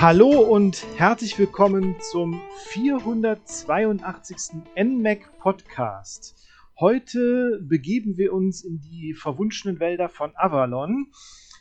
[0.00, 4.62] Hallo und herzlich willkommen zum 482.
[4.80, 6.36] NMAC Podcast.
[6.78, 11.08] Heute begeben wir uns in die verwunschenen Wälder von Avalon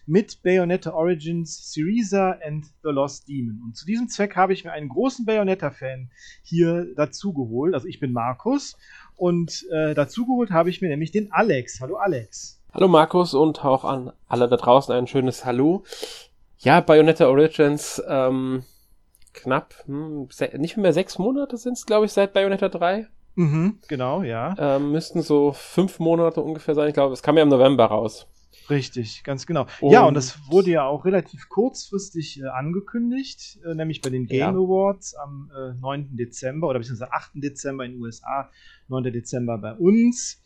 [0.05, 3.59] mit Bayonetta Origins, Syriza and the Lost Demon.
[3.66, 6.12] Und zu diesem Zweck habe ich mir einen großen Bayonetta-Fan
[6.44, 7.73] hier dazugeholt.
[7.73, 8.77] Also ich bin Markus
[9.16, 11.81] und äh, dazugeholt habe ich mir nämlich den Alex.
[11.81, 12.62] Hallo Alex.
[12.72, 15.84] Hallo Markus und auch an alle da draußen ein schönes Hallo.
[16.59, 18.63] Ja, Bayonetta Origins, ähm,
[19.34, 23.07] knapp, hm, nicht mehr sechs Monate sind es, glaube ich, seit Bayonetta 3.
[23.35, 24.55] Mhm, genau, ja.
[24.57, 26.88] Ähm, müssten so fünf Monate ungefähr sein.
[26.88, 28.27] Ich glaube, es kam ja im November raus.
[28.70, 29.67] Richtig, ganz genau.
[29.80, 34.25] Und ja, und das wurde ja auch relativ kurzfristig äh, angekündigt, äh, nämlich bei den
[34.25, 34.49] Game ja.
[34.49, 36.17] Awards am äh, 9.
[36.17, 37.31] Dezember oder beziehungsweise 8.
[37.35, 38.49] Dezember in den USA,
[38.88, 39.03] 9.
[39.03, 40.41] Dezember bei uns.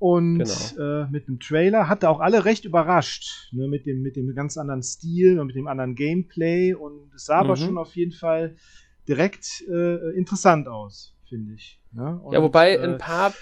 [0.00, 1.02] Und genau.
[1.02, 4.56] äh, mit dem Trailer hatte auch alle recht überrascht, ne, mit, dem, mit dem ganz
[4.56, 6.72] anderen Stil und mit dem anderen Gameplay.
[6.72, 7.50] Und es sah mhm.
[7.50, 8.56] aber schon auf jeden Fall
[9.06, 11.78] direkt äh, interessant aus, finde ich.
[11.92, 12.18] Ne?
[12.22, 13.34] Und, ja, wobei äh, ein paar,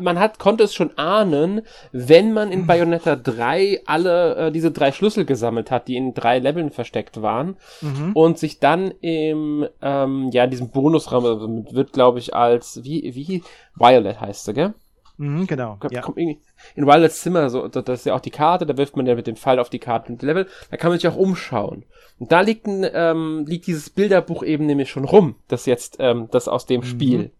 [0.00, 1.60] man hat, konnte es schon ahnen,
[1.92, 6.40] wenn man in Bayonetta 3 alle äh, diese drei Schlüssel gesammelt hat, die in drei
[6.40, 8.12] Leveln versteckt waren mhm.
[8.14, 13.14] und sich dann im, ähm, ja, in diesem Bonusraum, also wird glaube ich als, wie,
[13.14, 13.44] wie,
[13.76, 14.74] Violet heißt sie, gell?
[15.16, 15.76] Mhm, genau.
[15.78, 16.00] Kommt, ja.
[16.00, 16.38] kommt in
[16.74, 19.36] Violets Zimmer, so, das ist ja auch die Karte, da wirft man ja mit dem
[19.36, 21.84] Pfeil auf die Karte und Level, da kann man sich auch umschauen.
[22.18, 26.28] Und da liegt ein, ähm, liegt dieses Bilderbuch eben nämlich schon rum, das jetzt, ähm,
[26.30, 26.84] das aus dem mhm.
[26.84, 27.30] Spiel,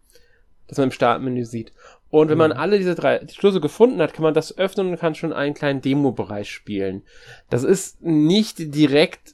[0.67, 1.73] das man im Startmenü sieht.
[2.09, 2.39] Und wenn mhm.
[2.39, 5.55] man alle diese drei Schlüssel gefunden hat, kann man das öffnen und kann schon einen
[5.55, 7.01] kleinen Demo-Bereich spielen.
[7.49, 9.33] Das ist nicht direkt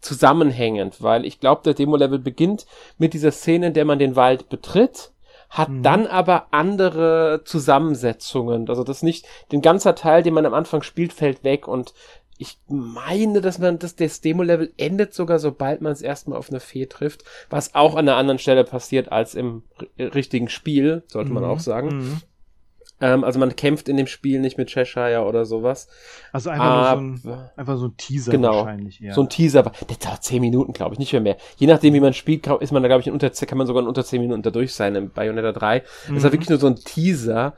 [0.00, 2.66] zusammenhängend, weil ich glaube, der Demo-Level beginnt
[2.96, 5.10] mit dieser Szene, in der man den Wald betritt
[5.50, 5.82] hat mhm.
[5.82, 8.68] dann aber andere Zusammensetzungen.
[8.68, 11.94] Also das nicht, den ganzer Teil, den man am Anfang spielt, fällt weg und
[12.38, 16.60] ich meine, dass man das, das Demo-Level endet sogar, sobald man es erstmal auf eine
[16.60, 19.62] Fee trifft, was auch an einer anderen Stelle passiert als im
[19.98, 21.34] richtigen Spiel, sollte mhm.
[21.36, 21.88] man auch sagen.
[21.88, 22.20] Mhm.
[23.00, 25.88] Ähm, also man kämpft in dem Spiel nicht mit Cheshire oder sowas.
[26.32, 29.00] Also einfach, Aber, nur so ein, einfach so ein Teaser genau, wahrscheinlich.
[29.00, 29.12] Ja.
[29.12, 29.62] So ein Teaser.
[29.62, 31.36] Der dauert zehn Minuten, glaube ich, nicht mehr mehr.
[31.56, 33.82] Je nachdem, wie man spielt, ist man da, glaube ich, in unter, kann man sogar
[33.82, 35.78] in unter zehn Minuten da durch sein im Bayonetta 3.
[35.78, 35.82] Mhm.
[36.08, 37.54] Das ist halt wirklich nur so ein Teaser.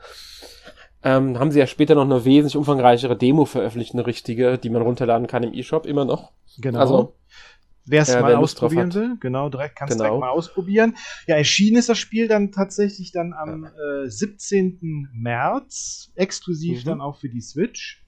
[1.01, 4.81] Ähm, haben sie ja später noch eine wesentlich umfangreichere Demo veröffentlicht, eine richtige, die man
[4.81, 6.33] runterladen kann im E-Shop immer noch.
[6.57, 6.79] Genau.
[6.79, 7.15] Also,
[7.89, 10.09] Wer es äh, mal ausprobieren will, genau, direkt kannst du genau.
[10.09, 10.95] direkt mal ausprobieren.
[11.25, 14.03] Ja, erschienen ist das Spiel dann tatsächlich dann am ja.
[14.03, 15.09] äh, 17.
[15.11, 16.89] März, exklusiv mhm.
[16.89, 18.05] dann auch für die Switch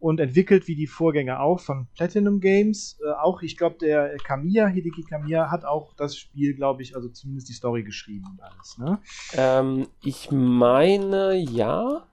[0.00, 2.98] und entwickelt wie die Vorgänger auch von Platinum Games.
[3.06, 7.08] Äh, auch, ich glaube, der Kamiya, Hideki Kamiya, hat auch das Spiel, glaube ich, also
[7.08, 8.98] zumindest die Story geschrieben und alles, ne?
[9.34, 12.04] Ähm, ich meine, ja.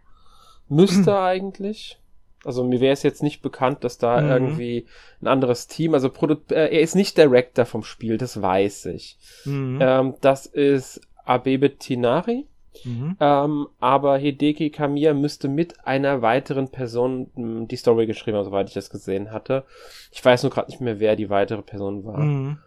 [0.70, 2.00] Müsste eigentlich.
[2.46, 4.30] Also mir wäre es jetzt nicht bekannt, dass da mhm.
[4.30, 4.86] irgendwie
[5.22, 9.18] ein anderes Team, also Produ äh, er ist nicht Director vom Spiel, das weiß ich.
[9.46, 9.80] Mhm.
[9.82, 12.46] Ähm, das ist Abebe Tinari.
[12.84, 13.18] Mhm.
[13.20, 18.46] Ähm, aber Hideki Kamiya müsste mit einer weiteren Person mh, hm, die Story geschrieben haben,
[18.46, 19.64] soweit ich das gesehen hatte.
[20.12, 22.20] Ich weiß nur gerade nicht mehr, wer die weitere Person war.
[22.20, 22.58] Mhm.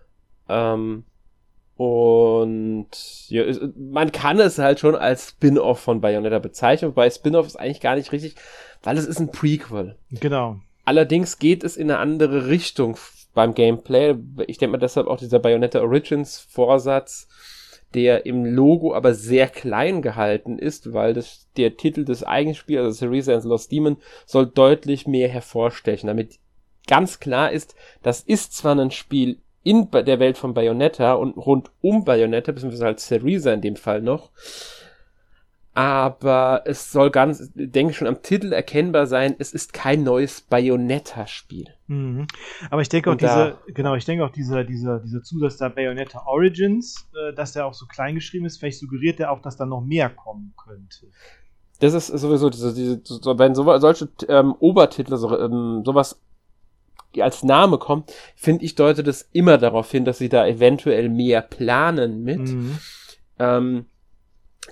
[0.49, 1.05] Ähm,
[1.81, 2.91] und
[3.29, 3.43] ja,
[3.75, 7.97] man kann es halt schon als Spin-off von Bayonetta bezeichnen, wobei Spin-off ist eigentlich gar
[7.97, 8.35] nicht richtig,
[8.83, 9.97] weil es ist ein Prequel.
[10.11, 10.61] Genau.
[10.85, 12.99] Allerdings geht es in eine andere Richtung
[13.33, 14.15] beim Gameplay.
[14.47, 17.29] Ich denke mal deshalb auch dieser Bayonetta Origins Vorsatz,
[17.95, 22.85] der im Logo aber sehr klein gehalten ist, weil das, der Titel des eigenen Spiels,
[22.85, 26.41] also Cereza and Lost Demon, soll deutlich mehr hervorstechen, damit
[26.87, 31.71] ganz klar ist, das ist zwar ein Spiel in der Welt von Bayonetta und rund
[31.81, 34.31] um Bayonetta, beziehungsweise halt Cereza in dem Fall noch.
[35.73, 40.41] Aber es soll ganz, denke ich schon am Titel erkennbar sein, es ist kein neues
[40.41, 41.67] Bayonetta-Spiel.
[41.87, 42.27] Mhm.
[42.71, 46.25] Aber ich denke auch diese, genau, ich denke auch dieser, dieser, dieser Zusatz da Bayonetta
[46.27, 49.65] Origins, äh, dass der auch so klein geschrieben ist, vielleicht suggeriert er auch, dass da
[49.65, 51.07] noch mehr kommen könnte.
[51.79, 56.21] Das ist sowieso diese, diese so, wenn so, solche ähm, Obertitel, so, ähm, sowas
[57.15, 61.09] die als Name kommt, finde ich, deutet es immer darauf hin, dass sie da eventuell
[61.09, 62.41] mehr planen mit.
[62.41, 62.79] Mhm.
[63.39, 63.87] Ähm,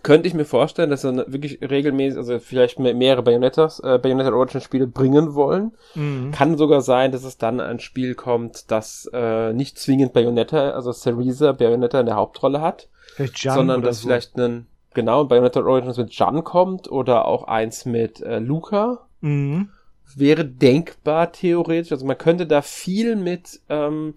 [0.03, 4.61] könnte ich mir vorstellen, dass sie wirklich regelmäßig, also vielleicht mehrere Bayonettas, äh, Bayonetta Origin
[4.61, 5.73] Spiele bringen wollen.
[5.95, 6.31] Mhm.
[6.31, 10.93] Kann sogar sein, dass es dann ein Spiel kommt, das äh, nicht zwingend Bayonetta, also
[10.93, 12.89] Cereza Bayonetta in der Hauptrolle hat,
[13.35, 14.09] sondern dass so.
[14.09, 19.09] vielleicht ein genau Bayonetta Origins mit Jan kommt oder auch eins mit äh, Luca.
[19.21, 19.71] Mhm
[20.17, 21.93] wäre denkbar theoretisch.
[21.93, 24.15] Also man könnte da viel mit ähm,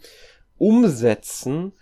[0.58, 1.74] umsetzen.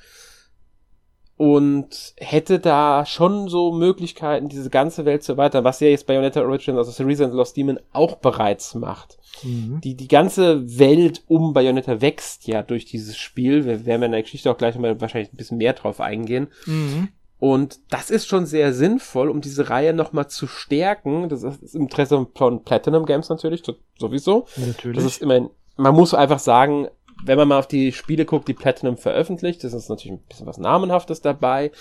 [1.38, 6.42] und hätte da schon so Möglichkeiten, diese ganze Welt zu erweitern, was ja jetzt Bayonetta
[6.42, 9.18] Origins, also Series and Lost Demon auch bereits macht.
[9.44, 9.80] Mhm.
[9.82, 13.64] Die, die ganze Welt um Bayonetta wächst ja durch dieses Spiel.
[13.64, 16.50] Wir werden in der Geschichte auch gleich mal wahrscheinlich ein bisschen mehr drauf eingehen.
[16.66, 17.08] Mhm.
[17.40, 21.30] Und das ist schon sehr sinnvoll, um diese Reihe nochmal zu stärken.
[21.30, 23.64] Das ist im Interesse von Platinum Games natürlich,
[23.98, 24.46] sowieso.
[24.58, 24.98] Natürlich.
[24.98, 26.90] Das ist immerhin, man muss einfach sagen,
[27.24, 30.48] wenn man mal auf die Spiele guckt, die Platinum veröffentlicht, das ist natürlich ein bisschen
[30.48, 31.72] was Namenhaftes dabei.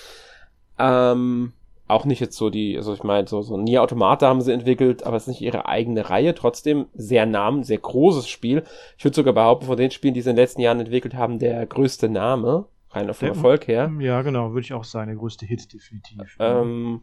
[0.79, 1.53] Ähm,
[1.89, 5.05] auch nicht jetzt so die, also ich meine, so, so Nier Automata haben sie entwickelt,
[5.05, 8.63] aber es ist nicht ihre eigene Reihe, trotzdem sehr Namen, sehr großes Spiel.
[8.97, 11.39] Ich würde sogar behaupten, von den Spielen, die sie in den letzten Jahren entwickelt haben,
[11.39, 12.67] der größte Name,
[12.99, 13.91] rein auf dem Erfolg her.
[13.99, 16.37] Ja, genau, würde ich auch sagen, der größte Hit definitiv.
[16.39, 17.03] Ähm,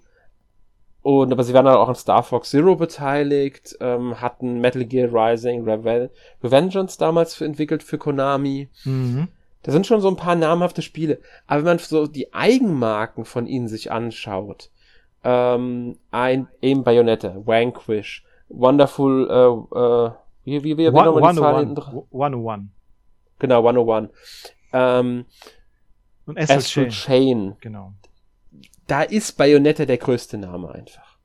[1.01, 5.09] und aber sie waren dann auch an Star Fox Zero beteiligt, ähm, hatten Metal Gear
[5.13, 6.09] Rising, Reven
[6.43, 8.69] Revengeance damals für, entwickelt für Konami.
[8.85, 9.27] Mhm.
[9.61, 11.19] Da sind schon so ein paar namhafte Spiele.
[11.47, 14.71] Aber wenn man so die Eigenmarken von ihnen sich anschaut,
[15.23, 20.11] ähm, ein eben Bayonetta, Vanquish, Wonderful, äh, äh,
[20.43, 22.03] wie, wie, wie, wie One, nochmal die Zahl hinten dran?
[22.11, 22.63] 101.
[23.39, 24.09] Genau, 101.
[24.73, 25.25] Ähm,
[26.25, 27.37] und Astral, Astral Chain.
[27.49, 27.57] Chain.
[27.61, 27.93] Genau
[28.87, 31.17] da ist Bayonetta der größte Name einfach.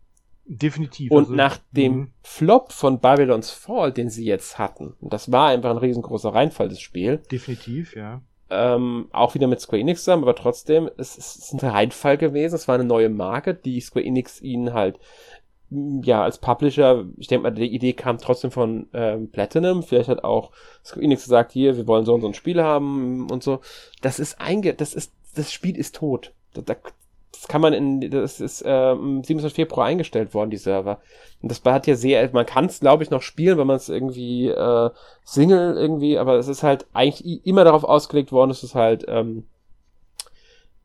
[0.44, 1.12] Definitiv.
[1.12, 2.12] Und also, nach dem mhm.
[2.22, 6.68] Flop von Babylon's Fall, den sie jetzt hatten, und das war einfach ein riesengroßer Reinfall,
[6.68, 7.18] das Spiel.
[7.30, 8.22] Definitiv, ja.
[8.52, 12.56] Ähm, auch wieder mit Square Enix zusammen, aber trotzdem, es, es ist ein Reinfall gewesen.
[12.56, 14.98] Es war eine neue Marke, die Square Enix ihnen halt
[15.70, 19.82] ja, als Publisher, ich denke mal, die Idee kam trotzdem von ähm, Platinum.
[19.82, 20.50] Vielleicht hat auch
[20.84, 23.60] Square Enix gesagt, hier, wir wollen so und so ein Spiel haben und so.
[24.02, 26.32] Das ist einge, das ist, das Spiel ist tot.
[26.54, 26.74] Da, da,
[27.32, 31.00] das kann man in, das ist äh, 27 Februar eingestellt worden, die Server.
[31.40, 33.88] Und das hat ja sehr, man kann es, glaube ich, noch spielen, wenn man es
[33.88, 34.90] irgendwie äh,
[35.24, 39.46] Single irgendwie, aber es ist halt eigentlich immer darauf ausgelegt worden, dass es halt ähm,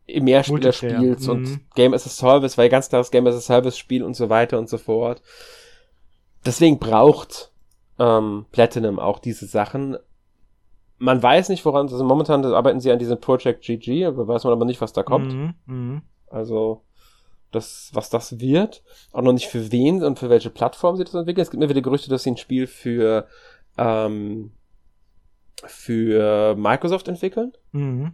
[0.08, 1.34] im Mehrspieler spielst mhm.
[1.34, 4.30] und Game as a Service, weil ganz klares Game as a Service Spiel und so
[4.30, 5.22] weiter und so fort.
[6.46, 7.52] Deswegen braucht
[7.98, 9.98] ähm, Platinum auch diese Sachen.
[10.98, 14.54] Man weiß nicht, woran, also momentan arbeiten sie an diesem Project GG, aber weiß man
[14.54, 15.34] aber nicht, was da kommt.
[15.34, 16.02] Mhm, mh.
[16.28, 16.84] Also,
[17.52, 18.84] das, was das wird.
[19.12, 21.42] Auch noch nicht für wen und für welche Plattform sie das entwickeln.
[21.42, 23.28] Es gibt mir wieder Gerüchte, dass sie ein Spiel für,
[23.78, 24.52] ähm,
[25.66, 27.54] für Microsoft entwickeln.
[27.72, 28.14] Mhm.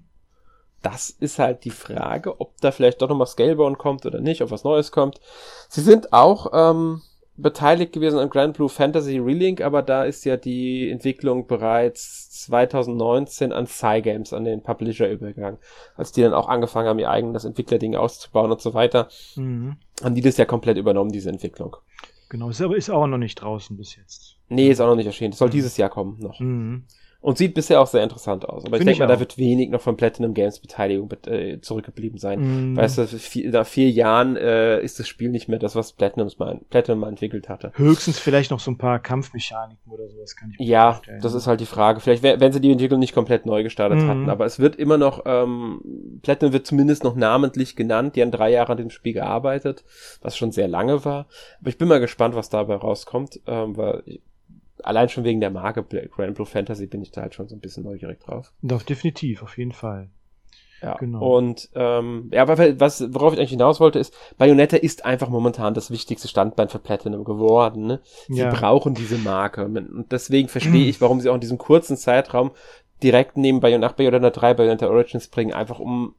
[0.82, 4.52] Das ist halt die Frage, ob da vielleicht doch nochmal Scalebound kommt oder nicht, ob
[4.52, 5.20] was Neues kommt.
[5.70, 7.02] Sie sind auch ähm,
[7.38, 13.52] beteiligt gewesen an Grand Blue Fantasy Relink, aber da ist ja die Entwicklung bereits 2019
[13.52, 15.60] an Cygames, an den Publisher übergegangen.
[15.96, 19.78] Als die dann auch angefangen haben, ihr eigenes Entwicklerding auszubauen und so weiter, mhm.
[20.04, 21.78] haben die das ja komplett übernommen, diese Entwicklung.
[22.30, 24.38] Genau, ist aber ist auch noch nicht draußen bis jetzt.
[24.48, 25.32] Nee, ist auch noch nicht erschienen.
[25.32, 25.54] Das soll mhm.
[25.54, 26.40] dieses Jahr kommen noch.
[26.40, 26.86] Mhm.
[27.22, 28.66] Und sieht bisher auch sehr interessant aus.
[28.66, 32.18] Aber Find ich denke mal, da wird wenig noch von Platinum Games Beteiligung äh, zurückgeblieben
[32.18, 32.74] sein.
[32.74, 32.76] Mm.
[32.76, 36.40] Weißt du, vier, nach vier Jahren äh, ist das Spiel nicht mehr das, was Platinums
[36.40, 37.74] mal, Platinum mal entwickelt hatte.
[37.76, 41.22] Höchstens vielleicht noch so ein paar Kampfmechaniken oder sowas, kann ich mir Ja, vorstellen.
[41.22, 42.00] das ist halt die Frage.
[42.00, 44.08] Vielleicht, wenn sie die Entwicklung nicht komplett neu gestartet mm.
[44.08, 44.30] hatten.
[44.32, 48.16] Aber es wird immer noch, ähm, Platinum wird zumindest noch namentlich genannt.
[48.16, 49.84] Die haben drei Jahre an dem Spiel gearbeitet,
[50.24, 51.28] was schon sehr lange war.
[51.60, 54.02] Aber ich bin mal gespannt, was dabei rauskommt, ähm, weil
[54.84, 57.60] allein schon wegen der Marke Grand Blue Fantasy bin ich da halt schon so ein
[57.62, 58.54] bisschen neugierig drauf.
[58.62, 60.10] Doch, definitiv, auf jeden Fall.
[60.82, 61.38] Ja, genau.
[61.38, 65.92] Und ähm, ja, was, worauf ich eigentlich hinaus wollte, ist, Bayonetta ist einfach momentan das
[65.92, 67.86] wichtigste Standbein für Platinum geworden.
[67.86, 68.00] Ne?
[68.28, 68.50] Sie ja.
[68.50, 69.66] brauchen diese Marke.
[69.66, 72.52] Und deswegen verstehe ich, warum sie auch in diesem kurzen Zeitraum
[73.04, 76.16] direkt neben Bayonetta, Bayonetta 3 Bayonetta Origins bringen, einfach um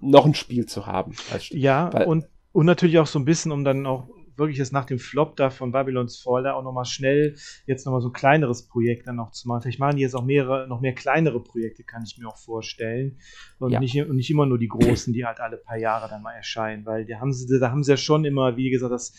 [0.00, 1.14] noch ein Spiel zu haben.
[1.50, 4.84] ja, Weil, und, und natürlich auch so ein bisschen, um dann auch wirklich jetzt nach
[4.84, 7.36] dem Flop da von Babylons Fall da auch nochmal schnell
[7.66, 9.62] jetzt nochmal so ein kleineres Projekt dann noch zu machen.
[9.62, 13.18] Vielleicht machen die jetzt auch mehrere, noch mehr kleinere Projekte, kann ich mir auch vorstellen.
[13.58, 13.80] Und, ja.
[13.80, 16.84] nicht, und nicht immer nur die großen, die halt alle paar Jahre dann mal erscheinen,
[16.86, 19.12] weil da haben sie, da haben sie ja schon immer, wie gesagt, das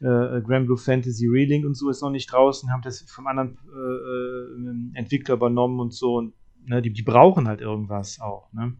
[0.00, 3.58] äh, Grand Blue Fantasy Relink und so ist noch nicht draußen, haben das vom anderen
[3.66, 6.34] äh, äh, Entwickler übernommen und so und
[6.66, 8.76] ne, die, die brauchen halt irgendwas auch, ne?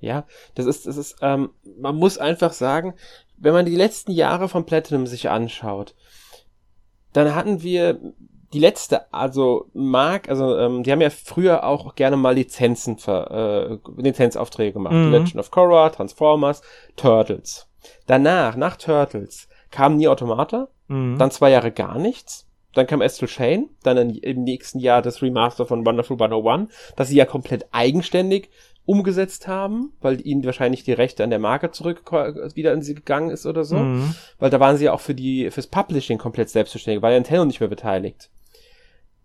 [0.00, 1.50] Ja, das ist, das ist, ähm,
[1.80, 2.92] man muss einfach sagen,
[3.44, 5.94] wenn man die letzten Jahre von Platinum sich anschaut,
[7.12, 8.00] dann hatten wir
[8.54, 13.80] die letzte, also Mark, also ähm, die haben ja früher auch gerne mal Lizenzen für,
[13.96, 14.94] äh, Lizenzaufträge gemacht.
[14.94, 15.10] Mhm.
[15.10, 16.62] Legend of Korra, Transformers,
[16.96, 17.68] Turtles.
[18.06, 21.18] Danach, nach Turtles, kam Nie Automata, mhm.
[21.18, 22.48] dann zwei Jahre gar nichts.
[22.72, 27.16] Dann kam Astral Chain, dann im nächsten Jahr das Remaster von Wonderful 101, das sie
[27.16, 28.50] ja komplett eigenständig
[28.86, 32.02] umgesetzt haben, weil ihnen wahrscheinlich die Rechte an der Marke zurück
[32.54, 33.78] wieder in sie gegangen ist oder so.
[33.78, 34.14] Mhm.
[34.38, 37.44] Weil da waren sie ja auch für die, fürs Publishing komplett selbstständig, war ja Nintendo
[37.44, 38.30] nicht mehr beteiligt.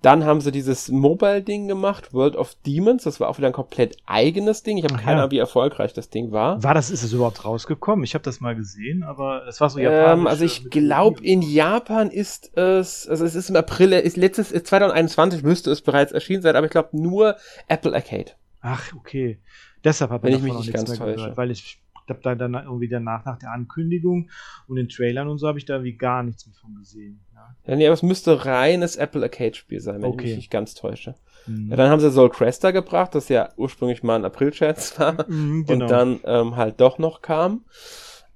[0.01, 3.03] Dann haben sie dieses Mobile-Ding gemacht, World of Demons.
[3.03, 4.77] Das war auch wieder ein komplett eigenes Ding.
[4.77, 5.31] Ich habe keine Ahnung, ja.
[5.31, 6.63] wie erfolgreich das Ding war.
[6.63, 8.05] War das, ist es überhaupt rausgekommen?
[8.05, 10.21] Ich habe das mal gesehen, aber es war so japanisch.
[10.21, 14.51] Ähm, also ich glaube, in Japan ist es, also es ist im April, ist letztes,
[14.51, 17.35] 2021 müsste es bereits erschienen sein, aber ich glaube nur
[17.67, 18.31] Apple Arcade.
[18.61, 19.39] Ach, okay.
[19.83, 21.15] Deshalb habe ich mich nicht ganz täusche.
[21.15, 24.29] Gehört, weil ich habe da dann irgendwie danach, nach der Ankündigung
[24.67, 27.19] und den Trailern und so, habe ich da wie gar nichts mehr von gesehen.
[27.33, 30.23] Ja, ja nee, aber es müsste reines Apple Arcade-Spiel sein, wenn okay.
[30.23, 31.15] ich mich nicht ganz täusche.
[31.45, 31.69] Mhm.
[31.69, 35.65] Ja, dann haben sie Soul Cresta gebracht, das ja ursprünglich mal ein April-Scherz war mhm,
[35.65, 35.85] genau.
[35.85, 37.65] und dann ähm, halt doch noch kam.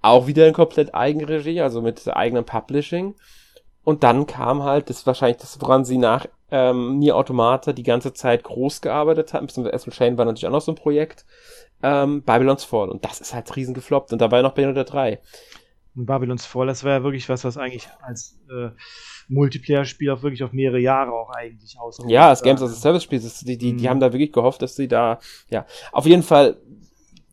[0.02, 3.16] Auch wieder in komplett Eigenregie, also mit eigenem Publishing.
[3.86, 7.82] Und dann kam halt, das ist wahrscheinlich das, woran sie nach ähm, Nier Automata die
[7.82, 11.26] ganze Zeit groß gearbeitet haben, beziehungsweise Astral Chain war natürlich auch noch so ein Projekt,
[11.82, 12.90] ähm, Babylon's Fall.
[12.90, 14.14] Und das ist halt riesen gefloppt.
[14.14, 15.20] Und dabei noch Bayonetta 3.
[15.96, 18.70] Und Babylon's Fall, das wäre ja wirklich was, was eigentlich als äh,
[19.30, 22.00] Multiplayer-Spiel auch wirklich auf mehrere Jahre auch eigentlich aus.
[22.08, 23.90] Ja, das Games as a Service-Spiel, die, die, die mhm.
[23.90, 25.20] haben da wirklich gehofft, dass sie da,
[25.50, 26.58] ja, auf jeden Fall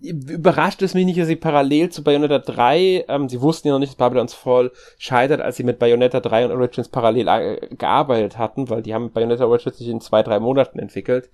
[0.03, 3.81] überrascht es mich nicht, dass sie parallel zu Bayonetta 3, ähm, sie wussten ja noch
[3.81, 8.39] nicht, dass Babylon's Fall scheitert, als sie mit Bayonetta 3 und Origins parallel äh, gearbeitet
[8.39, 11.31] hatten, weil die haben Bayonetta Origins sich in zwei, drei Monaten entwickelt.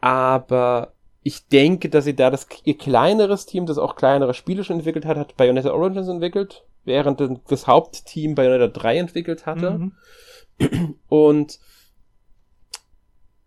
[0.00, 0.92] Aber
[1.22, 5.04] ich denke, dass sie da das ihr kleineres Team, das auch kleinere Spiele schon entwickelt
[5.04, 9.70] hat, hat Bayonetta Origins entwickelt, während das Hauptteam Bayonetta 3 entwickelt hatte.
[9.70, 10.96] Mhm.
[11.08, 11.58] Und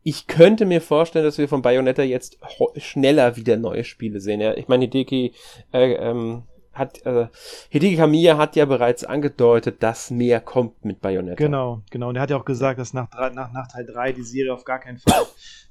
[0.08, 2.38] ich könnte mir vorstellen, dass wir von Bayonetta jetzt
[2.78, 4.40] schneller wieder neue Spiele sehen.
[4.40, 5.34] Ja, ich meine, Hideki
[5.74, 6.44] äh, ähm,
[6.74, 7.28] hat äh,
[7.70, 11.44] Hideki Kamiya hat ja bereits angedeutet, dass mehr kommt mit Bayonetta.
[11.44, 12.10] Genau, genau.
[12.10, 14.64] Und er hat ja auch gesagt, dass nach, nach, nach Teil 3 die Serie auf
[14.64, 15.24] gar keinen Fall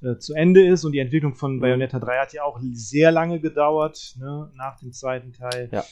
[0.02, 0.84] äh, zu Ende ist.
[0.84, 4.90] Und die Entwicklung von Bayonetta 3 hat ja auch sehr lange gedauert, ne, nach dem
[4.90, 5.68] zweiten Teil.
[5.70, 5.84] Ja.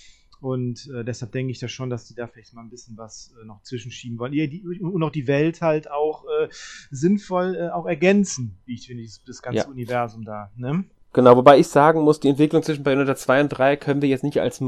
[0.43, 3.33] Und äh, deshalb denke ich da schon, dass die da vielleicht mal ein bisschen was
[3.41, 4.33] äh, noch zwischenschieben wollen.
[4.33, 6.49] Ja, die, und auch die Welt halt auch äh,
[6.91, 9.69] sinnvoll äh, auch ergänzen, wie ich finde, das, das ganze ja.
[9.69, 10.51] Universum da.
[10.57, 10.85] Ne?
[11.13, 14.25] Genau, wobei ich sagen muss, die Entwicklung zwischen Bayonetta 2 und 3 können wir jetzt
[14.25, 14.61] nicht als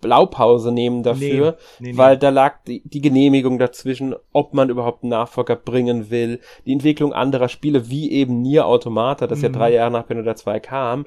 [0.00, 1.98] Blaupause nehmen dafür, nee, nee, nee.
[1.98, 6.72] weil da lag die, die, Genehmigung dazwischen, ob man überhaupt einen Nachfolger bringen will, die
[6.72, 9.44] Entwicklung anderer Spiele, wie eben Nier Automata, das mhm.
[9.44, 11.06] ja drei Jahre nach Bayonetta 2 kam,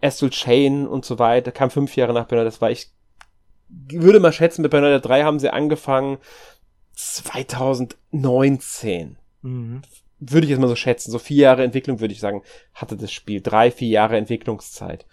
[0.00, 2.72] Astral Chain und so weiter, kam fünf Jahre nach Bayonetta 2.
[2.72, 2.90] Ich
[3.68, 6.16] würde mal schätzen, mit Bayonetta 3 haben sie angefangen
[6.94, 9.18] 2019.
[9.42, 9.82] Mhm
[10.20, 12.42] würde ich jetzt mal so schätzen, so vier Jahre Entwicklung würde ich sagen,
[12.74, 13.40] hatte das Spiel.
[13.40, 15.06] Drei, vier Jahre Entwicklungszeit.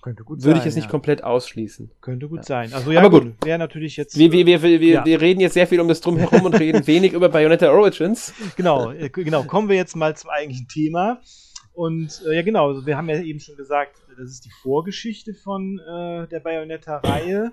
[0.00, 0.50] Könnte gut Würde sein.
[0.50, 0.80] Würde ich jetzt ja.
[0.80, 1.90] nicht komplett ausschließen.
[2.00, 2.44] Könnte gut ja.
[2.44, 2.72] sein.
[2.72, 3.34] Also ja, Aber gut.
[3.44, 4.16] Wäre natürlich jetzt.
[4.16, 5.04] Wir, wir, wir, wir, ja.
[5.04, 8.32] wir reden jetzt sehr viel um das Drumherum und reden wenig über Bayonetta Origins.
[8.56, 9.42] Genau, äh, genau.
[9.42, 11.20] Kommen wir jetzt mal zum eigentlichen Thema.
[11.74, 15.34] Und äh, ja, genau, also wir haben ja eben schon gesagt, das ist die Vorgeschichte
[15.34, 17.52] von äh, der Bayonetta-Reihe.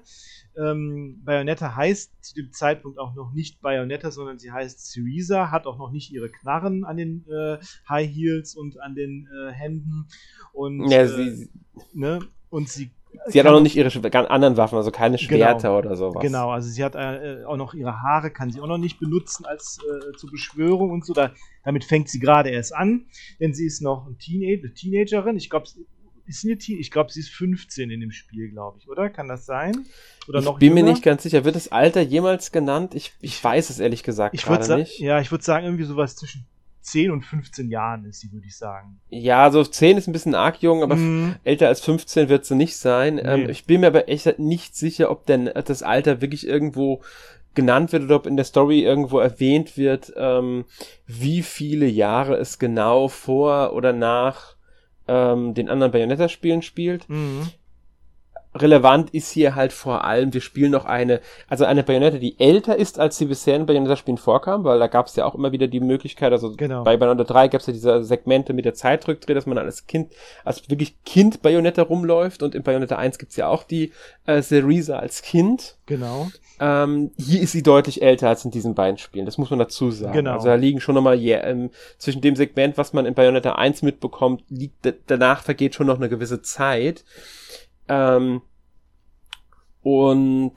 [0.58, 5.68] Ähm, Bayonetta heißt zu dem Zeitpunkt auch noch nicht Bayonetta, sondern sie heißt Syriza, hat
[5.68, 7.58] auch noch nicht ihre Knarren an den äh,
[7.88, 10.08] High Heels und an den äh, Händen.
[10.54, 11.48] Und, ja, sie, äh,
[11.94, 12.20] ne?
[12.50, 12.92] und sie
[13.28, 15.28] Sie hat auch noch nicht ihre anderen Waffen, also keine genau.
[15.28, 16.22] Schwerter genau, oder sowas.
[16.22, 19.46] Genau, also sie hat äh, auch noch ihre Haare, kann sie auch noch nicht benutzen
[19.46, 21.14] als äh, zur Beschwörung und so.
[21.14, 21.32] Da,
[21.64, 23.06] damit fängt sie gerade erst an,
[23.40, 25.38] denn sie ist noch ein Teenager, eine Teenagerin.
[25.38, 25.66] Ich glaube,
[26.26, 29.10] ist eine Teen ich glaube, sie ist 15 in dem Spiel, glaube ich, oder?
[29.10, 29.86] Kann das sein?
[30.28, 30.84] Oder ich noch bin jünger?
[30.84, 31.46] mir nicht ganz sicher.
[31.46, 32.96] Wird das Alter jemals genannt?
[32.96, 35.00] Ich, ich weiß es ehrlich gesagt ich gerade nicht.
[35.00, 36.46] Ja, ich würde sagen, irgendwie sowas zwischen
[36.82, 39.00] 10 und 15 Jahren ist sie, würde ich sagen.
[39.10, 41.36] Ja, so 10 ist ein bisschen arg jung, aber mm.
[41.44, 43.16] älter als 15 wird sie nicht sein.
[43.16, 43.22] Nee.
[43.24, 47.02] Ähm, ich bin mir aber echt nicht sicher, ob denn das Alter wirklich irgendwo
[47.56, 50.66] genannt wird oder ob in der Story irgendwo erwähnt wird, ähm,
[51.08, 54.55] wie viele Jahre es genau vor oder nach
[55.08, 57.08] ähm, den anderen Bayonetta-Spielen spielt.
[57.10, 57.50] Mhm
[58.56, 62.76] relevant ist hier halt vor allem, wir spielen noch eine, also eine Bayonetta, die älter
[62.76, 65.68] ist, als sie bisher in Bayonetta-Spielen vorkam, weil da gab es ja auch immer wieder
[65.68, 66.84] die Möglichkeit, also genau.
[66.84, 70.14] bei Bayonetta 3 gab es ja diese Segmente mit der Zeitrückdreh, dass man als Kind,
[70.44, 73.92] als wirklich Kind Bayonetta rumläuft und in Bayonetta 1 gibt's ja auch die
[74.26, 75.76] äh, Cerisa als Kind.
[75.86, 76.30] Genau.
[76.60, 79.92] Ähm, hier ist sie deutlich älter als in diesen beiden Spielen, das muss man dazu
[79.92, 80.14] sagen.
[80.14, 80.34] Genau.
[80.34, 83.82] Also da liegen schon nochmal, yeah, ähm, zwischen dem Segment, was man in Bayonetta 1
[83.82, 87.04] mitbekommt, liegt, danach vergeht schon noch eine gewisse Zeit.
[87.88, 88.42] Ähm,
[89.86, 90.54] und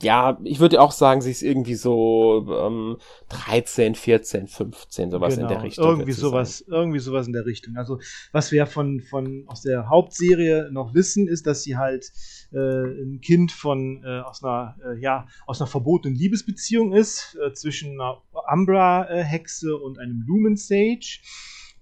[0.00, 2.96] ja, ich würde auch sagen, sie ist irgendwie so ähm,
[3.28, 5.84] 13, 14, 15, sowas genau, in der Richtung.
[5.84, 6.74] Irgendwie sowas, sein.
[6.74, 7.76] irgendwie sowas in der Richtung.
[7.76, 8.00] Also
[8.32, 12.10] was wir ja von, von aus der Hauptserie noch wissen, ist, dass sie halt
[12.52, 17.52] äh, ein Kind von äh, aus einer äh, ja aus einer verbotenen Liebesbeziehung ist äh,
[17.52, 21.20] zwischen einer Umbra-Hexe und einem Lumen Sage.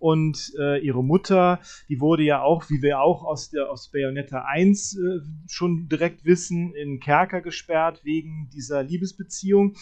[0.02, 4.44] Und äh, ihre Mutter, die wurde ja auch, wie wir auch aus, der, aus Bayonetta
[4.49, 9.76] 1 äh, schon direkt wissen, in Kerker gesperrt wegen dieser Liebesbeziehung.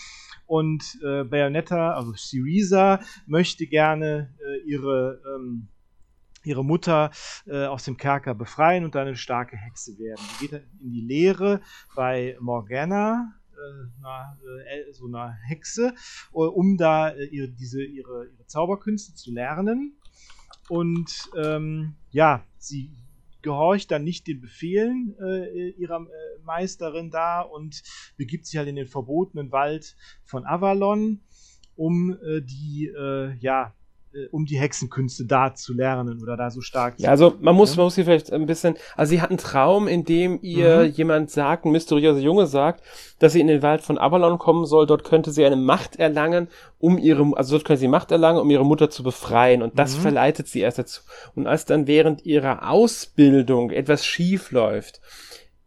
[0.45, 5.69] Und äh, Bayonetta, also Syriza, möchte gerne äh, ihre, ähm,
[6.45, 7.13] ihre Mutter
[7.47, 10.21] äh, aus dem Kerker befreien und dann eine starke Hexe werden.
[10.35, 11.63] Die geht dann in die Lehre
[11.97, 13.33] bei Morgana,
[14.03, 15.95] einer, äh, so einer Hexe,
[16.31, 19.97] um da ihre, diese, ihre, ihre Zauberkünste zu lernen.
[20.71, 22.93] Und ähm, ja, sie
[23.43, 27.83] gehorcht dann nicht den Befehlen äh, ihrer äh, Meisterin da und
[28.17, 31.23] begibt sich halt in den verbotenen Wald von Avalon,
[31.75, 33.75] um äh, die äh, ja
[34.33, 37.85] um die Hexenkünste da zu lernen oder da so stark ja, also man muss, man
[37.85, 40.91] muss hier vielleicht ein bisschen, also sie hat einen Traum, in dem ihr mhm.
[40.91, 42.83] jemand sagt, ein mysteriöser Junge sagt,
[43.21, 46.49] dass sie in den Wald von Avalon kommen soll, dort könnte sie eine Macht erlangen,
[46.81, 49.97] um ihre, also dort könnte sie Macht erlangen, um ihre Mutter zu befreien und das
[49.97, 50.01] mhm.
[50.01, 51.03] verleitet sie erst dazu.
[51.37, 55.01] Und als dann während ihrer Ausbildung etwas schief läuft,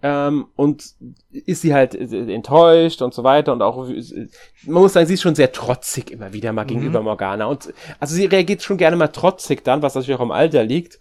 [0.04, 0.84] ähm, und
[1.32, 4.28] ist sie halt äh, enttäuscht und so weiter und auch, man
[4.66, 6.68] muss sagen, sie ist schon sehr trotzig immer wieder mal mhm.
[6.68, 10.32] gegenüber Morgana und also sie reagiert schon gerne mal trotzig dann, was natürlich auch im
[10.32, 11.00] Alter liegt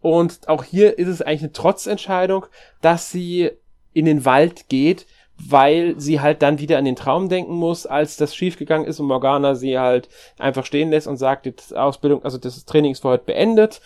[0.00, 2.46] und auch hier ist es eigentlich eine Trotzentscheidung,
[2.80, 3.50] dass sie
[3.92, 8.16] in den Wald geht, weil sie halt dann wieder an den Traum denken muss, als
[8.16, 12.38] das schiefgegangen ist und Morgana sie halt einfach stehen lässt und sagt, die Ausbildung, also
[12.38, 13.80] das Training ist für heute beendet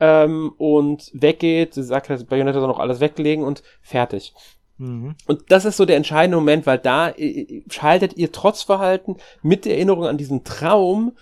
[0.00, 1.74] ähm, und weggeht.
[1.74, 4.34] Sie sagt, das Bayonetta soll noch alles weglegen und fertig.
[4.78, 5.14] Mhm.
[5.26, 9.74] Und das ist so der entscheidende Moment, weil da äh, schaltet ihr Trotzverhalten mit der
[9.74, 11.12] Erinnerung an diesen Traum,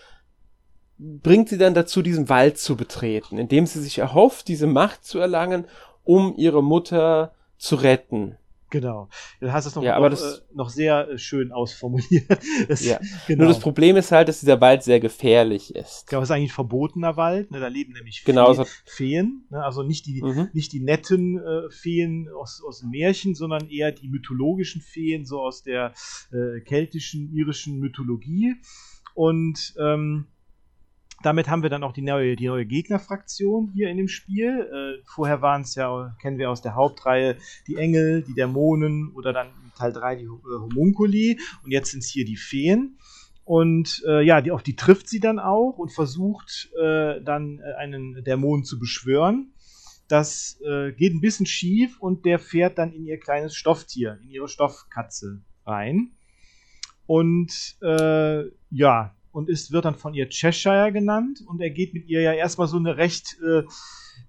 [0.98, 5.18] bringt sie dann dazu, diesen Wald zu betreten, indem sie sich erhofft, diese Macht zu
[5.18, 5.66] erlangen,
[6.04, 8.36] um ihre Mutter zu retten.
[8.70, 9.08] Genau.
[9.40, 12.26] Du hast es noch, ja, aber noch, das, äh, noch sehr äh, schön ausformuliert.
[12.68, 12.98] Das, ja.
[13.26, 13.44] genau.
[13.44, 16.06] Nur das Problem ist halt, dass dieser Wald sehr gefährlich ist.
[16.06, 17.50] Genau, es ist eigentlich ein verbotener Wald.
[17.50, 17.60] Ne?
[17.60, 18.66] Da leben nämlich genau, Feen.
[18.84, 19.64] Feen ne?
[19.64, 20.48] Also nicht die, mhm.
[20.52, 25.40] nicht die netten äh, Feen aus, aus dem Märchen, sondern eher die mythologischen Feen, so
[25.40, 25.94] aus der
[26.32, 28.56] äh, keltischen, irischen Mythologie.
[29.14, 30.26] Und ähm,
[31.22, 34.98] damit haben wir dann auch die neue, die neue Gegnerfraktion hier in dem Spiel.
[35.00, 39.32] Äh, vorher waren es ja, kennen wir aus der Hauptreihe, die Engel, die Dämonen oder
[39.32, 42.98] dann Teil 3 die äh, Homunculi und jetzt sind es hier die Feen.
[43.44, 47.74] Und äh, ja, die, auf die trifft sie dann auch und versucht äh, dann äh,
[47.78, 49.54] einen Dämon zu beschwören.
[50.06, 54.30] Das äh, geht ein bisschen schief und der fährt dann in ihr kleines Stofftier, in
[54.30, 56.12] ihre Stoffkatze rein.
[57.06, 62.08] Und äh, ja, und ist, wird dann von ihr Cheshire genannt und er geht mit
[62.08, 63.62] ihr ja erstmal so eine recht äh,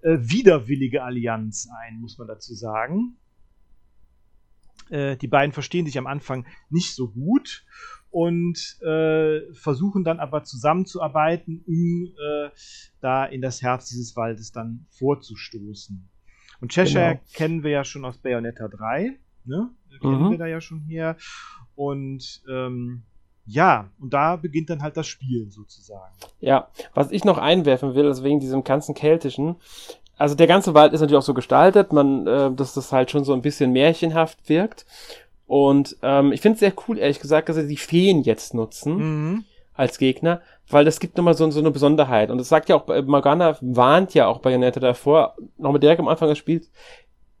[0.02, 3.16] äh, widerwillige Allianz ein, muss man dazu sagen.
[4.90, 7.64] Äh, die beiden verstehen sich am Anfang nicht so gut
[8.10, 12.50] und äh, versuchen dann aber zusammenzuarbeiten, um äh,
[13.00, 16.08] da in das Herz dieses Waldes dann vorzustoßen.
[16.60, 17.20] Und Cheshire genau.
[17.32, 19.70] kennen wir ja schon aus Bayonetta 3, ne?
[20.00, 20.30] Kennen mhm.
[20.30, 21.16] wir da ja schon her.
[21.74, 23.04] Und ähm,
[23.50, 26.14] ja, und da beginnt dann halt das Spiel sozusagen.
[26.40, 29.56] Ja, was ich noch einwerfen will, ist wegen diesem ganzen Keltischen.
[30.16, 33.24] Also der ganze Wald ist natürlich auch so gestaltet, man, äh, dass das halt schon
[33.24, 34.86] so ein bisschen märchenhaft wirkt.
[35.46, 38.96] Und ähm, ich finde es sehr cool, ehrlich gesagt, dass sie die Feen jetzt nutzen
[38.96, 39.44] mhm.
[39.74, 42.30] als Gegner, weil das gibt nochmal so, so eine Besonderheit.
[42.30, 46.28] Und das sagt ja auch, Morgana warnt ja auch Bayonetta davor, nochmal direkt am Anfang
[46.28, 46.70] des Spiels,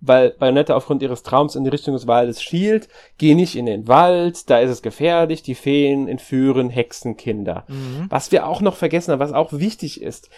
[0.00, 3.86] weil Bayonetta aufgrund ihres Traums in die Richtung des Waldes schielt, geh nicht in den
[3.86, 7.64] Wald, da ist es gefährlich, die Feen entführen Hexenkinder.
[7.68, 8.06] Mhm.
[8.08, 10.30] Was wir auch noch vergessen haben, was auch wichtig ist,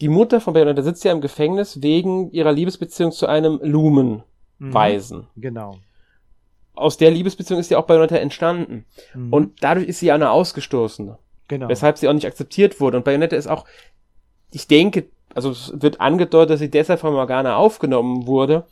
[0.00, 5.26] die Mutter von Bayonetta sitzt ja im Gefängnis wegen ihrer Liebesbeziehung zu einem Lumenweisen.
[5.34, 5.40] Mhm.
[5.40, 5.76] Genau.
[6.74, 8.84] Aus der Liebesbeziehung ist ja auch Bayonetta entstanden.
[9.14, 9.32] Mhm.
[9.32, 11.18] Und dadurch ist sie ja eine Ausgestoßene.
[11.48, 11.68] Genau.
[11.68, 12.98] Weshalb sie auch nicht akzeptiert wurde.
[12.98, 13.64] Und Bayonetta ist auch,
[14.52, 18.66] ich denke, also es wird angedeutet, dass sie deshalb von Morgana aufgenommen wurde,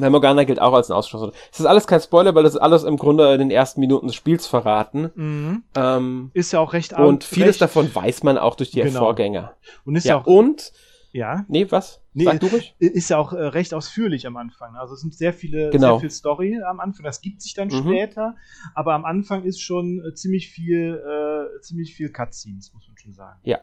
[0.00, 1.32] weil Morgana gilt auch als ein Ausschluss.
[1.52, 4.06] Es ist alles kein Spoiler, weil das ist alles im Grunde in den ersten Minuten
[4.06, 5.10] des Spiels verraten.
[5.14, 5.62] Mhm.
[5.74, 9.00] Ähm, ist ja auch recht Und vieles recht davon weiß man auch durch die genau.
[9.00, 9.54] Vorgänger.
[9.84, 10.26] Und ist ja, ja auch.
[10.26, 10.72] Und.
[11.10, 11.46] Ja.
[11.48, 12.02] Nee, was?
[12.12, 12.74] Nee, Sag du ruhig.
[12.78, 14.76] Ist ja auch äh, recht ausführlich am Anfang.
[14.76, 15.94] Also es sind sehr viele, genau.
[15.94, 17.04] sehr viel Story am Anfang.
[17.04, 17.82] Das gibt sich dann mhm.
[17.82, 18.36] später.
[18.74, 23.14] Aber am Anfang ist schon äh, ziemlich viel, äh, ziemlich viel Cutscenes, muss man schon
[23.14, 23.38] sagen.
[23.44, 23.60] Ja.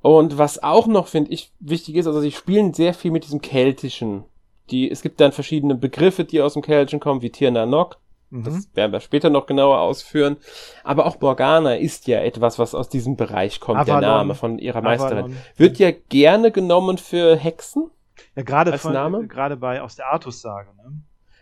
[0.00, 3.40] Und was auch noch, finde ich, wichtig ist, also sie spielen sehr viel mit diesem
[3.40, 4.24] keltischen
[4.70, 7.98] die, es gibt dann verschiedene Begriffe, die aus dem Keltischen kommen, wie Tirna Nok.
[8.30, 8.44] Mhm.
[8.44, 10.36] Das werden wir später noch genauer ausführen.
[10.84, 14.00] Aber auch Morgana ist ja etwas, was aus diesem Bereich kommt, Avalon.
[14.00, 15.18] der Name von ihrer Meisterin.
[15.18, 15.36] Avalon.
[15.56, 17.90] Wird ja gerne genommen für Hexen.
[18.36, 19.26] Ja, gerade von, Name?
[19.26, 20.92] gerade bei aus der Artus-Sage, ne?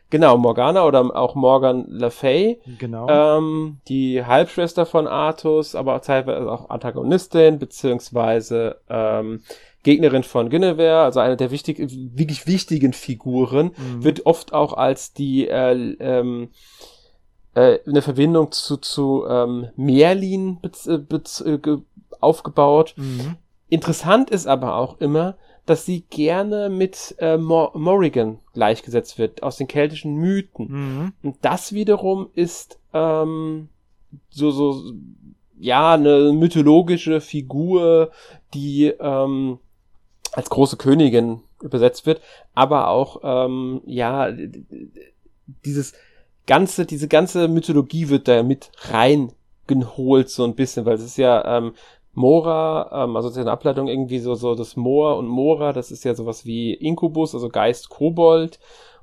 [0.08, 2.60] Genau, Morgana oder auch Morgan Le Fay.
[2.78, 3.08] Genau.
[3.08, 9.42] Ähm, die Halbschwester von Artus, aber auch teilweise auch Antagonistin, beziehungsweise ähm,
[9.86, 14.02] Gegnerin von Guinevere, also eine der wichtig, wirklich wichtigen Figuren, mhm.
[14.02, 16.48] wird oft auch als die äh, ähm,
[17.54, 21.78] äh, eine Verbindung zu, zu ähm, Merlin äh, äh,
[22.18, 22.94] aufgebaut.
[22.96, 23.36] Mhm.
[23.68, 29.56] Interessant ist aber auch immer, dass sie gerne mit äh, Mor Morrigan gleichgesetzt wird, aus
[29.56, 30.66] den keltischen Mythen.
[30.68, 31.12] Mhm.
[31.22, 33.68] Und das wiederum ist ähm,
[34.30, 34.82] so, so,
[35.60, 38.10] ja, eine mythologische Figur,
[38.52, 39.60] die ähm,
[40.36, 42.20] als große Königin übersetzt wird,
[42.54, 44.30] aber auch, ähm, ja,
[45.64, 45.94] dieses
[46.46, 51.58] ganze, diese ganze Mythologie wird da mit reingeholt so ein bisschen, weil es ist ja
[51.58, 51.72] ähm,
[52.12, 55.90] Mora, ähm, also das ist eine Ableitung irgendwie so, so das Moor und Mora, das
[55.90, 58.58] ist ja sowas wie Inkubus, also Geist Kobold.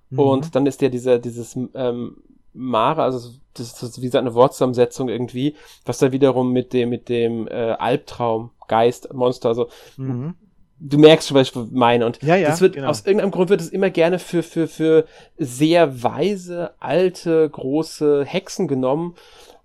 [0.09, 0.19] Mhm.
[0.19, 2.17] Und dann ist ja dieser, dieses ähm,
[2.53, 6.89] Mara, also das, das ist wie so eine Wortzusammensetzung irgendwie, was dann wiederum mit dem,
[6.89, 9.67] mit dem äh, Albtraum, Geist, Monster, also
[9.97, 10.35] mhm.
[10.83, 12.05] Du merkst schon, was ich meine.
[12.05, 12.89] Und ja, ja, das wird, genau.
[12.89, 15.05] aus irgendeinem Grund wird es immer gerne für, für, für
[15.37, 19.15] sehr weise, alte, große Hexen genommen.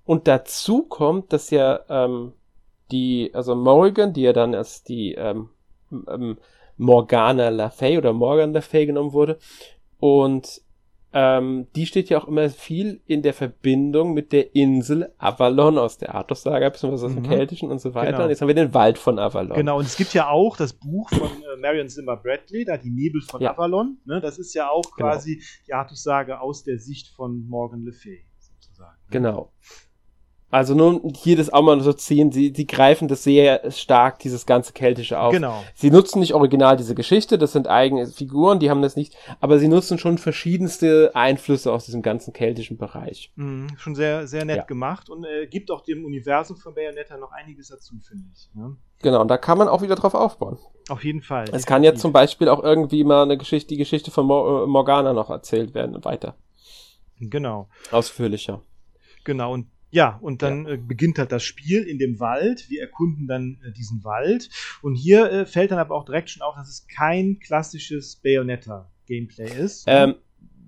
[0.05, 2.33] Und dazu kommt, dass ja ähm,
[2.91, 5.51] die, also Morrigan, die ja dann als die ähm,
[6.09, 6.39] ähm,
[6.77, 9.39] Morgana Le Fay oder Morgan Le Fay genommen wurde.
[9.99, 10.63] Und
[11.13, 15.97] ähm, die steht ja auch immer viel in der Verbindung mit der Insel Avalon aus
[15.97, 17.29] der Arthur-Saga, beziehungsweise aus dem mhm.
[17.29, 18.13] Keltischen und so weiter.
[18.13, 18.25] Genau.
[18.25, 19.57] Und jetzt haben wir den Wald von Avalon.
[19.57, 22.91] Genau, und es gibt ja auch das Buch von äh, Marion Zimmer Bradley, da die
[22.91, 23.53] Nebel von ja.
[23.53, 23.99] Avalon.
[24.05, 24.21] Ne?
[24.21, 25.11] Das ist ja auch genau.
[25.11, 25.47] quasi genau.
[25.67, 28.99] die Arthur-Saga aus der Sicht von Morgan Le Fay, sozusagen.
[29.05, 29.11] Ne?
[29.11, 29.53] Genau.
[30.51, 34.47] Also nur hier das auch mal so ziehen, sie, sie greifen das sehr stark, dieses
[34.47, 35.33] ganze Keltische auf.
[35.33, 35.63] Genau.
[35.75, 39.59] Sie nutzen nicht original diese Geschichte, das sind eigene Figuren, die haben das nicht, aber
[39.59, 43.31] sie nutzen schon verschiedenste Einflüsse aus diesem ganzen keltischen Bereich.
[43.37, 44.65] Mhm, schon sehr, sehr nett ja.
[44.65, 48.49] gemacht und äh, gibt auch dem Universum von Bayonetta noch einiges dazu, finde ich.
[48.55, 48.75] Ne?
[49.03, 50.59] Genau, und da kann man auch wieder drauf aufbauen.
[50.89, 51.45] Auf jeden Fall.
[51.53, 54.67] Es kann ja zum Beispiel auch irgendwie mal eine Geschichte, die Geschichte von Mo äh,
[54.67, 56.37] Morgana noch erzählt werden, weiter.
[57.21, 57.69] Genau.
[57.91, 58.63] Ausführlicher.
[59.25, 60.73] Genau, und ja, und dann ja.
[60.73, 62.69] Äh, beginnt halt das Spiel in dem Wald.
[62.69, 64.51] Wir erkunden dann äh, diesen Wald.
[64.83, 69.51] Und hier äh, fällt dann aber auch direkt schon auf, dass es kein klassisches Bayonetta-Gameplay
[69.59, 69.85] ist.
[69.87, 70.17] Ähm,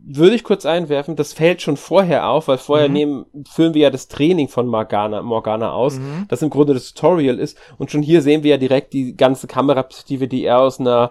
[0.02, 2.94] würde ich kurz einwerfen, das fällt schon vorher auf, weil vorher mhm.
[2.94, 6.24] nehmen, führen wir ja das Training von Morgana, Morgana aus, mhm.
[6.28, 7.58] das im Grunde das Tutorial ist.
[7.76, 11.10] Und schon hier sehen wir ja direkt die ganze Kameraperspektive, die er aus einer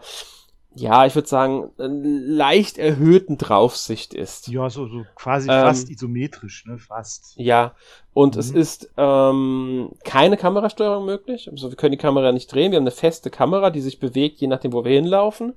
[0.75, 4.47] ja, ich würde sagen, leicht erhöhten Draufsicht ist.
[4.49, 6.77] Ja, so, so quasi ähm, fast isometrisch, ne?
[6.77, 7.33] Fast.
[7.37, 7.73] Ja,
[8.13, 8.39] und mhm.
[8.39, 11.49] es ist ähm, keine Kamerasteuerung möglich.
[11.51, 12.71] Also wir können die Kamera nicht drehen.
[12.71, 15.55] Wir haben eine feste Kamera, die sich bewegt, je nachdem, wo wir hinlaufen.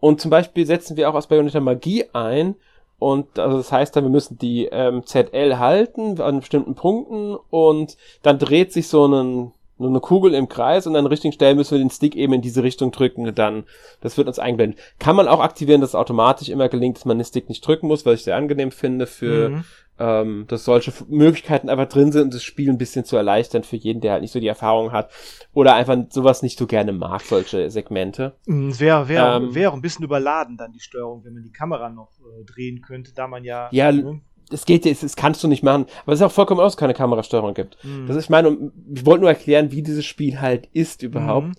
[0.00, 2.56] Und zum Beispiel setzen wir auch aus Bayonetta Magie ein.
[2.98, 7.96] Und also das heißt dann, wir müssen die ähm, ZL halten an bestimmten Punkten und
[8.22, 11.54] dann dreht sich so ein nur eine Kugel im Kreis und an der richtigen Stelle
[11.54, 13.34] müssen wir den Stick eben in diese Richtung drücken.
[13.34, 13.64] Dann,
[14.00, 14.80] das wird uns eingeblendet.
[14.98, 17.86] Kann man auch aktivieren, dass es automatisch immer gelingt, dass man den Stick nicht drücken
[17.86, 19.64] muss, weil ich sehr angenehm finde für, mhm.
[19.98, 23.76] ähm, dass solche Möglichkeiten einfach drin sind, um das Spiel ein bisschen zu erleichtern für
[23.76, 25.10] jeden, der halt nicht so die Erfahrung hat
[25.52, 28.34] oder einfach sowas nicht so gerne mag, solche Segmente.
[28.46, 31.90] Mhm, wäre wär, ähm, wär ein bisschen überladen dann die Steuerung, wenn man die Kamera
[31.90, 33.68] noch äh, drehen könnte, da man ja.
[33.72, 34.20] Ja, ne?
[34.50, 36.94] Es geht jetzt, das kannst du nicht machen, aber es ist auch vollkommen aus, keine
[36.94, 37.82] Kamerasteuerung gibt.
[37.84, 38.06] Mhm.
[38.06, 41.48] Das ist, ich meine, ich wollte nur erklären, wie dieses Spiel halt ist überhaupt.
[41.48, 41.54] Mhm.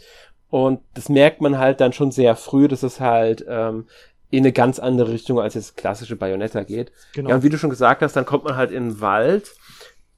[0.49, 3.85] Und das merkt man halt dann schon sehr früh, dass es halt ähm,
[4.29, 6.91] in eine ganz andere Richtung als das klassische Bayonetta geht.
[7.13, 7.29] Genau.
[7.29, 9.53] Ja, und wie du schon gesagt hast, dann kommt man halt in den Wald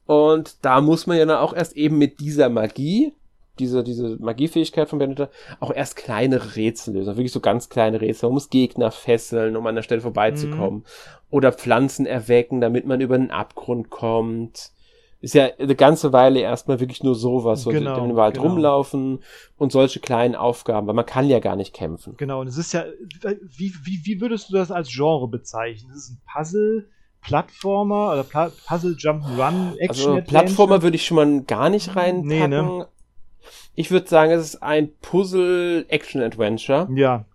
[0.05, 3.13] und da muss man ja dann auch erst eben mit dieser Magie,
[3.59, 7.17] diese, diese Magiefähigkeit von Bayonetta, auch erst kleine Rätsel lösen.
[7.17, 8.29] Wirklich so ganz kleine Rätsel.
[8.29, 10.79] Man muss Gegner fesseln, um an der Stelle vorbeizukommen.
[10.79, 14.71] Mhm oder Pflanzen erwecken, damit man über den Abgrund kommt.
[15.21, 18.47] Ist ja eine ganze Weile erstmal wirklich nur sowas, so genau, im Wald genau.
[18.47, 19.19] rumlaufen
[19.57, 22.15] und solche kleinen Aufgaben, weil man kann ja gar nicht kämpfen.
[22.15, 22.85] Genau, und es ist ja,
[23.21, 25.91] wie, wie, wie würdest du das als Genre bezeichnen?
[25.91, 26.87] Ist es ein Puzzle,
[27.21, 31.97] Plattformer oder Pla Puzzle Jump Run Action Also Plattformer würde ich schon mal gar nicht
[31.97, 32.27] reinpacken.
[32.27, 32.87] Nee, ne?
[33.75, 36.89] Ich würde sagen, es ist ein Puzzle Action Adventure.
[36.93, 37.25] Ja.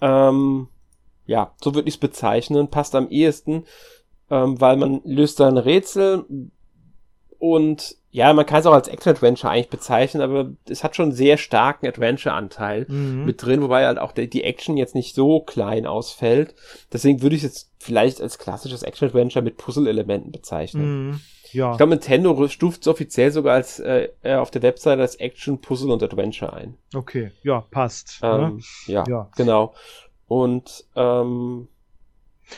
[0.00, 0.68] Ähm,
[1.26, 3.64] ja, so würde ich es bezeichnen, passt am ehesten,
[4.30, 6.24] ähm, weil man löst da ein Rätsel
[7.38, 11.14] und ja, man kann es auch als Action-Adventure eigentlich bezeichnen, aber es hat schon einen
[11.14, 13.24] sehr starken Adventure-Anteil mhm.
[13.24, 16.54] mit drin, wobei halt auch die Action jetzt nicht so klein ausfällt.
[16.92, 21.10] Deswegen würde ich es jetzt vielleicht als klassisches Action-Adventure mit Puzzle-Elementen bezeichnen.
[21.10, 21.20] Mhm.
[21.52, 21.72] Ja.
[21.72, 25.60] Ich glaube, Nintendo stuft es offiziell sogar als äh, äh, auf der Webseite als Action,
[25.60, 26.76] Puzzle und Adventure ein.
[26.94, 28.20] Okay, ja, passt.
[28.22, 28.60] Ähm, ne?
[28.86, 29.74] ja, ja, genau.
[30.26, 31.68] Und ähm,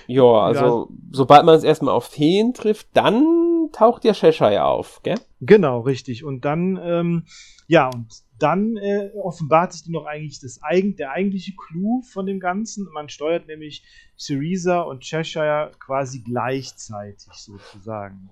[0.06, 0.96] Ja, also ja.
[1.12, 5.18] sobald man es erstmal auf Feen trifft, dann taucht ja Cheshire auf, gell?
[5.40, 6.24] Genau, richtig.
[6.24, 7.24] Und dann, ähm,
[7.66, 10.60] ja, und dann äh, offenbart sich noch eigentlich das,
[10.98, 12.88] der eigentliche Clou von dem Ganzen.
[12.92, 13.84] Man steuert nämlich
[14.16, 18.30] Syriza und Cheshire quasi gleichzeitig sozusagen.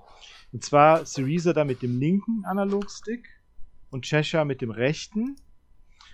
[0.52, 3.28] Und zwar Syriza da mit dem linken Analogstick
[3.90, 5.36] und Cheshire mit dem rechten.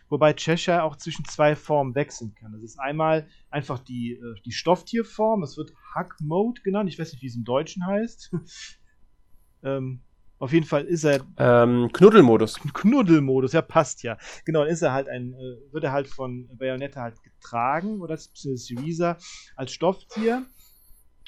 [0.09, 2.53] Wobei Cheshire auch zwischen zwei Formen wechseln kann.
[2.53, 6.89] Das ist einmal einfach die, äh, die Stofftierform, es wird Hack Mode genannt.
[6.89, 8.33] Ich weiß nicht, wie es im Deutschen heißt.
[9.65, 10.03] ähm,
[10.39, 11.27] auf jeden Fall ist er.
[11.39, 12.61] Ähm, Knuddelmodus.
[12.75, 14.19] Knuddelmodus, ja, passt ja.
[14.45, 18.17] Genau, dann ist er halt ein, äh, wird er halt von Bayonetta halt getragen, oder
[18.17, 19.17] Syriza
[19.57, 20.45] als Stofftier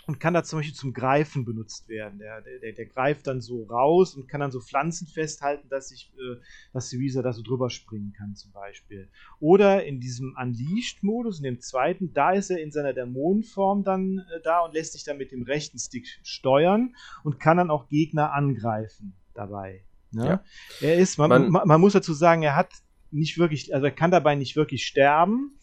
[0.08, 2.18] und kann da zum Beispiel zum Greifen benutzt werden.
[2.18, 6.10] Der, der, der greift dann so raus und kann dann so Pflanzen festhalten, dass ich,
[6.16, 6.40] äh,
[6.72, 9.10] dass Syriza da so drüber springen kann, zum Beispiel.
[9.38, 14.40] Oder in diesem Unleashed-Modus, in dem zweiten, da ist er in seiner Dämonenform dann äh,
[14.42, 18.32] da und lässt sich dann mit dem rechten Stick steuern und kann dann auch Gegner
[18.32, 19.84] angreifen dabei.
[20.10, 20.24] Ne?
[20.24, 20.44] Ja.
[20.80, 22.72] Er ist, man, man, man muss dazu sagen, er hat
[23.10, 25.57] nicht wirklich, also er kann dabei nicht wirklich sterben,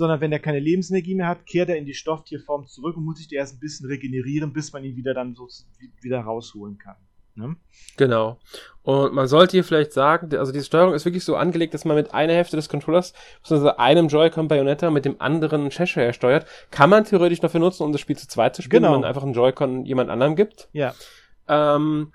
[0.00, 3.18] sondern wenn er keine Lebensenergie mehr hat, kehrt er in die Stofftierform zurück und muss
[3.18, 5.46] sich erst ein bisschen regenerieren, bis man ihn wieder dann so
[6.00, 6.96] wieder rausholen kann.
[7.34, 7.56] Ne?
[7.98, 8.38] Genau.
[8.82, 11.96] Und man sollte hier vielleicht sagen, also diese Steuerung ist wirklich so angelegt, dass man
[11.96, 16.46] mit einer Hälfte des Controllers, beziehungsweise einem Joy-Con Bayonetta mit dem anderen Cheshire steuert.
[16.70, 18.94] Kann man theoretisch dafür nutzen, um das Spiel zu zweit zu spielen, genau.
[18.94, 20.70] wenn man einfach einen Joy-Con jemand anderem gibt.
[20.72, 20.94] Ja.
[21.46, 22.12] Ähm,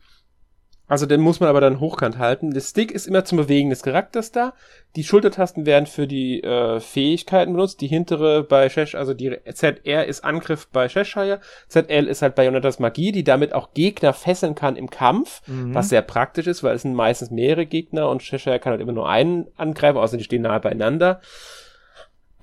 [0.87, 2.51] also den muss man aber dann hochkant halten.
[2.51, 4.53] Der Stick ist immer zum Bewegen des Charakters da.
[4.95, 7.81] Die Schultertasten werden für die äh, Fähigkeiten benutzt.
[7.81, 11.39] Die hintere bei Cheshire, also die ZR ist Angriff bei Cheshire.
[11.69, 15.73] ZL ist halt Bayonettas Magie, die damit auch Gegner fesseln kann im Kampf, mhm.
[15.73, 18.93] was sehr praktisch ist, weil es sind meistens mehrere Gegner und Cheshire kann halt immer
[18.93, 21.19] nur einen angreifen, außer die stehen nahe beieinander.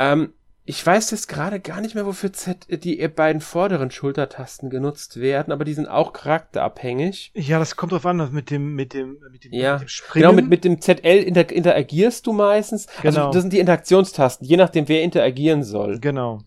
[0.00, 5.20] Ähm, ich weiß jetzt gerade gar nicht mehr, wofür Z die beiden vorderen Schultertasten genutzt
[5.20, 7.32] werden, aber die sind auch charakterabhängig.
[7.34, 9.74] Ja, das kommt drauf an, mit dem, mit dem, mit dem, ja.
[9.74, 10.22] mit dem Springen.
[10.22, 12.86] Genau, mit, mit dem ZL inter interagierst du meistens.
[12.86, 13.26] Also genau.
[13.26, 15.98] Also das sind die Interaktionstasten, je nachdem, wer interagieren soll.
[15.98, 16.40] Genau.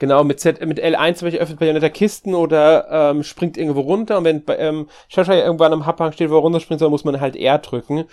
[0.00, 4.16] Genau, mit Z, mit L1 zum Beispiel öffnet Bayonetta Kisten oder ähm, springt irgendwo runter
[4.16, 7.36] und wenn ähm, Shasha irgendwann am Haphang steht, wo er runterspringt soll, muss man halt
[7.36, 8.06] R drücken.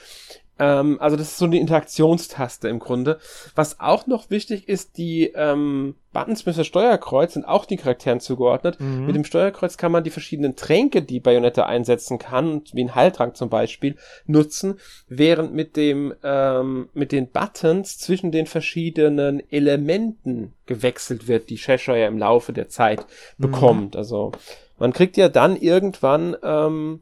[0.59, 3.19] Ähm, also das ist so eine Interaktionstaste im Grunde.
[3.55, 8.19] Was auch noch wichtig ist, die ähm, Buttons mit dem Steuerkreuz sind auch den Charakteren
[8.19, 8.79] zugeordnet.
[8.79, 9.05] Mhm.
[9.05, 13.37] Mit dem Steuerkreuz kann man die verschiedenen Tränke, die Bayonetta einsetzen kann, wie ein Heiltrank
[13.37, 21.27] zum Beispiel, nutzen, während mit dem ähm, mit den Buttons zwischen den verschiedenen Elementen gewechselt
[21.27, 23.05] wird, die Cheshire im Laufe der Zeit
[23.37, 23.51] mhm.
[23.51, 23.95] bekommt.
[23.95, 24.31] Also
[24.79, 27.01] man kriegt ja dann irgendwann ähm,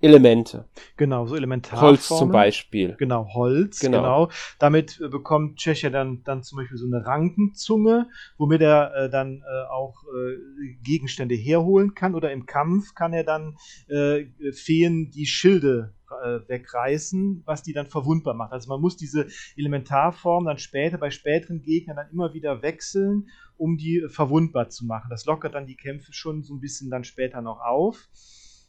[0.00, 0.64] Elemente.
[0.96, 1.80] Genau, so elementar.
[1.80, 2.96] Holz zum Beispiel.
[2.98, 3.98] Genau, Holz, genau.
[3.98, 4.30] genau.
[4.58, 8.08] Damit äh, bekommt Tschecher dann, dann zum Beispiel so eine Rankenzunge,
[8.38, 12.14] womit er äh, dann äh, auch äh, Gegenstände herholen kann.
[12.14, 13.56] Oder im Kampf kann er dann
[13.88, 18.52] äh, Feen die Schilde äh, wegreißen, was die dann verwundbar macht.
[18.52, 23.76] Also man muss diese Elementarform dann später bei späteren Gegnern dann immer wieder wechseln, um
[23.76, 25.08] die verwundbar zu machen.
[25.10, 28.08] Das lockert dann die Kämpfe schon so ein bisschen dann später noch auf.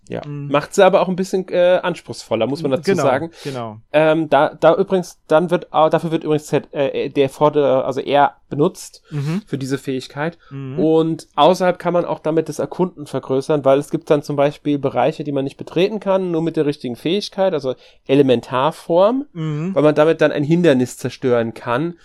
[0.09, 0.21] Ja.
[0.25, 0.47] Mhm.
[0.49, 3.31] Macht sie aber auch ein bisschen äh, anspruchsvoller, muss man dazu genau, sagen.
[3.43, 3.77] Genau.
[3.93, 8.35] Ähm, da, da übrigens, dann wird, äh, dafür wird übrigens äh, der Vorder, also er
[8.49, 9.41] benutzt mhm.
[9.45, 10.37] für diese Fähigkeit.
[10.49, 10.79] Mhm.
[10.79, 14.77] Und außerhalb kann man auch damit das Erkunden vergrößern, weil es gibt dann zum Beispiel
[14.79, 17.75] Bereiche, die man nicht betreten kann, nur mit der richtigen Fähigkeit, also
[18.07, 19.73] Elementarform, mhm.
[19.75, 21.95] weil man damit dann ein Hindernis zerstören kann.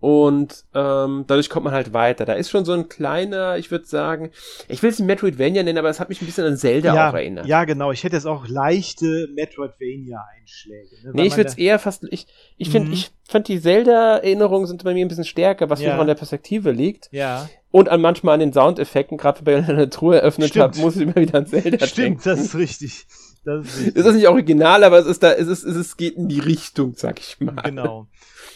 [0.00, 2.24] Und ähm, dadurch kommt man halt weiter.
[2.24, 4.30] Da ist schon so ein kleiner, ich würde sagen,
[4.68, 7.10] ich will es nicht Metroidvania nennen, aber es hat mich ein bisschen an Zelda ja,
[7.10, 7.46] auch erinnert.
[7.46, 7.90] Ja, genau.
[7.90, 10.88] Ich hätte jetzt auch leichte Metroidvania-Einschläge.
[11.02, 11.10] Ne?
[11.14, 12.94] Nee, ich würde es eher fast, ich, ich finde, mhm.
[12.94, 15.96] ich fand die Zelda-Erinnerungen sind bei mir ein bisschen stärker, was ja.
[15.96, 17.08] auch an der Perspektive liegt.
[17.10, 17.48] Ja.
[17.72, 21.02] Und an manchmal an den Soundeffekten, gerade wenn ich eine Truhe eröffnet habe, muss ich
[21.02, 22.20] immer wieder an Zelda Stimmt, denken.
[22.24, 23.06] das ist richtig.
[23.44, 23.96] Das ist, richtig.
[23.96, 26.38] ist das nicht original, aber es ist da, es ist, es ist, geht in die
[26.38, 27.62] Richtung, sag ich mal.
[27.62, 28.06] Genau,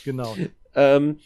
[0.04, 0.36] genau.
[0.74, 1.18] Ähm,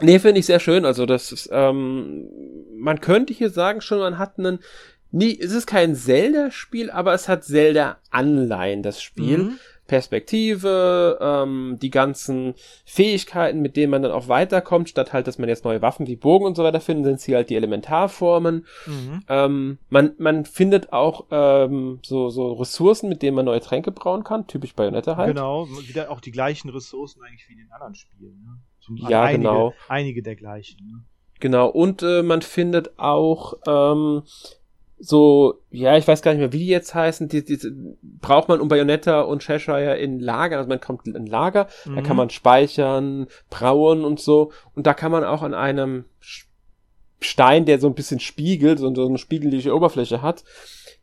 [0.00, 0.84] Nee, finde ich sehr schön.
[0.84, 2.28] Also das ist, ähm,
[2.74, 4.60] man könnte hier sagen schon, man hat einen,
[5.10, 9.38] nie, es ist kein Zelda-Spiel, aber es hat Zelda-Anleihen, das Spiel.
[9.38, 9.58] Mhm.
[9.90, 15.48] Perspektive, ähm, die ganzen Fähigkeiten, mit denen man dann auch weiterkommt, statt halt, dass man
[15.48, 18.66] jetzt neue Waffen wie Bogen und so weiter findet, sind sie halt die Elementarformen.
[18.86, 19.24] Mhm.
[19.28, 24.22] Ähm, man, man findet auch ähm, so, so Ressourcen, mit denen man neue Tränke brauen
[24.22, 25.34] kann, typisch Bayonetta halt.
[25.34, 28.44] Genau, wieder auch die gleichen Ressourcen eigentlich wie in den anderen Spielen.
[28.44, 29.10] Ne?
[29.10, 29.74] ja, einige, genau.
[29.88, 30.86] Einige der gleichen.
[30.86, 31.04] Ne?
[31.40, 34.22] Genau, und äh, man findet auch ähm,
[35.00, 37.58] so, ja, ich weiß gar nicht mehr, wie die jetzt heißen, die, die
[38.02, 41.96] braucht man um Bayonetta und Cheshire in Lager, also man kommt in Lager, mhm.
[41.96, 42.16] da kann mhm.
[42.18, 46.04] man speichern, brauen und so, und da kann man auch an einem
[47.22, 50.44] Stein, der so ein bisschen spiegelt, so, so eine spiegelige Oberfläche hat,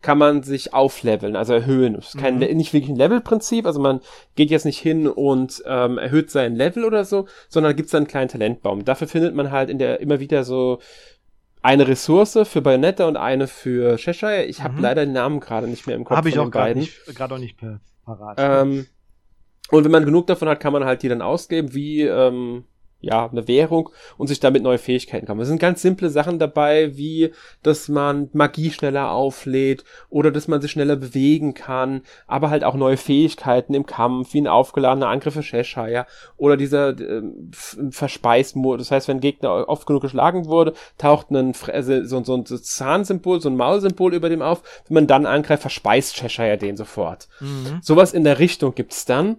[0.02, 1.96] kann man sich aufleveln, also erhöhen.
[1.96, 2.56] Das ist kein, mhm.
[2.56, 4.02] nicht wirklich ein Levelprinzip, also man
[4.36, 8.08] geht jetzt nicht hin und ähm, erhöht sein Level oder so, sondern gibt es einen
[8.08, 8.86] kleinen Talentbaum.
[8.86, 10.80] Dafür findet man halt in der immer wieder so
[11.62, 14.46] eine Ressource für Bayonetta und eine für Cheshire.
[14.46, 14.82] Ich habe mhm.
[14.82, 16.18] leider den Namen gerade nicht mehr im Kopf.
[16.18, 17.58] Habe ich auch gerade auch nicht
[18.06, 18.38] parat.
[18.40, 18.86] Ähm,
[19.70, 22.64] und wenn man genug davon hat, kann man halt die dann ausgeben, wie ähm,
[23.00, 25.40] ja, eine Währung und sich damit neue Fähigkeiten kann.
[25.40, 27.32] Es sind ganz simple Sachen dabei, wie,
[27.62, 32.76] dass man Magie schneller auflädt oder dass man sich schneller bewegen kann, aber halt auch
[32.76, 36.08] neue Fähigkeiten im Kampf, wie ein aufgeladener Angriff für Cheshire
[36.38, 38.88] oder dieser äh, Verspeismodus.
[38.88, 42.46] Das heißt, wenn ein Gegner oft genug geschlagen wurde, taucht ein also so, so ein
[42.46, 44.64] Zahnsymbol, so ein Maulsymbol über dem auf.
[44.88, 47.28] Wenn man dann angreift, verspeist Cheshire den sofort.
[47.40, 47.80] Mhm.
[47.82, 49.38] Sowas in der Richtung gibt's dann.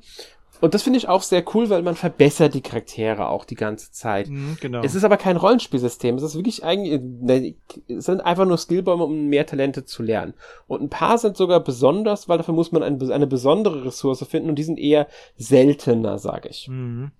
[0.61, 3.93] Und das finde ich auch sehr cool, weil man verbessert die Charaktere auch die ganze
[3.93, 4.29] Zeit.
[4.29, 4.83] Mhm, genau.
[4.83, 6.17] Es ist aber kein Rollenspielsystem.
[6.17, 7.55] Es ist wirklich eigentlich, ne,
[7.89, 10.35] es sind einfach nur Skillbäume, um mehr Talente zu lernen.
[10.67, 14.49] Und ein paar sind sogar besonders, weil dafür muss man eine, eine besondere Ressource finden
[14.51, 16.69] und die sind eher seltener, sage ich.
[16.69, 17.13] Mhm.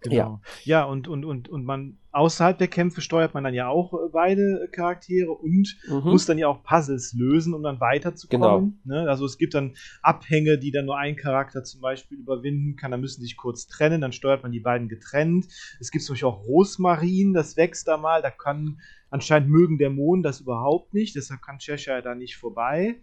[0.00, 0.40] Genau.
[0.64, 3.92] Ja, ja und, und, und, und man außerhalb der Kämpfe steuert man dann ja auch
[3.92, 6.10] äh, beide Charaktere und mhm.
[6.10, 8.80] muss dann ja auch Puzzles lösen, um dann weiterzukommen.
[8.84, 9.02] Genau.
[9.02, 9.08] Ne?
[9.08, 12.90] Also es gibt dann Abhänge, die dann nur ein Charakter zum Beispiel überwinden kann.
[12.90, 15.46] Da müssen sich kurz trennen, dann steuert man die beiden getrennt.
[15.80, 18.22] Es gibt zum Beispiel auch Rosmarin, das wächst da mal.
[18.22, 18.80] Da kann
[19.10, 23.00] anscheinend mögen Dämonen das überhaupt nicht, deshalb kann Cheshire da nicht vorbei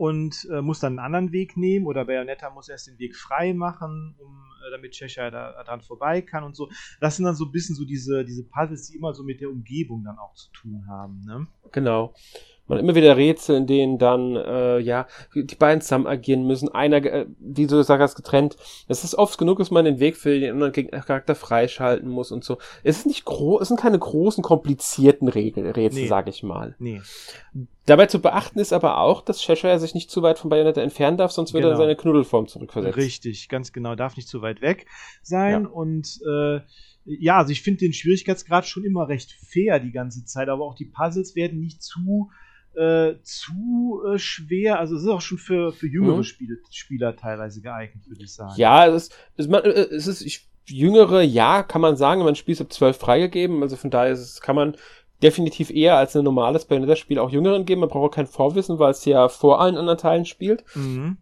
[0.00, 3.52] und äh, muss dann einen anderen Weg nehmen oder Bayonetta muss erst den Weg frei
[3.52, 6.70] machen, um äh, damit Cheshire da dran vorbei kann und so.
[7.02, 9.50] Das sind dann so ein bisschen so diese, diese Puzzles, die immer so mit der
[9.50, 11.20] Umgebung dann auch zu tun haben.
[11.26, 11.46] Ne?
[11.72, 12.14] Genau
[12.70, 16.68] man immer wieder Rätsel, in denen dann, äh, ja, die beiden zusammen agieren müssen.
[16.70, 18.56] Einer, äh, wie du sagst, getrennt.
[18.88, 22.44] Es ist oft genug, dass man den Weg für den anderen Charakter freischalten muss und
[22.44, 22.58] so.
[22.82, 26.08] Es ist nicht groß, es sind keine großen, komplizierten Regel, Rätsel, nee.
[26.08, 26.74] sag ich mal.
[26.78, 27.02] Nee.
[27.86, 31.16] Dabei zu beachten ist aber auch, dass Cheshire sich nicht zu weit von Bayonetta entfernen
[31.16, 31.74] darf, sonst würde genau.
[31.74, 33.02] er seine Knuddelform zurückversetzen.
[33.02, 33.96] Richtig, ganz genau.
[33.96, 34.86] Darf nicht zu weit weg
[35.22, 35.68] sein ja.
[35.68, 36.60] und, äh,
[37.04, 40.74] ja, also ich finde den Schwierigkeitsgrad schon immer recht fair die ganze Zeit, aber auch
[40.74, 42.30] die Puzzles werden nicht zu
[42.74, 44.78] äh, zu äh, schwer.
[44.78, 46.24] Also es ist auch schon für, für jüngere mhm.
[46.24, 48.54] Spiele, Spieler teilweise geeignet, würde ich sagen.
[48.56, 52.36] Ja, es ist, es, man, äh, es ist ich, jüngere, ja, kann man sagen, man
[52.36, 53.62] Spiel ist ab 12 freigegeben.
[53.62, 54.76] Also von daher ist es, kann man
[55.22, 57.80] definitiv eher als ein normales Bayonetta-Spiel auch Jüngeren geben.
[57.80, 60.64] Man braucht auch kein Vorwissen, weil es ja vor allen anderen Teilen spielt.
[60.74, 61.18] Mhm.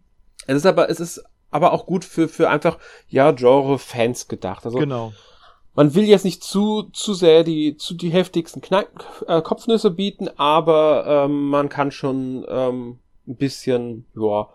[0.47, 4.65] Es ist aber, es ist aber auch gut für, für einfach, ja, Genre-Fans gedacht.
[4.65, 5.13] Also, genau
[5.75, 8.89] man will jetzt nicht zu, zu sehr die, zu die heftigsten Knack,
[9.27, 14.49] äh, Kopfnüsse bieten, aber ähm, man kann schon ähm, ein bisschen, ja,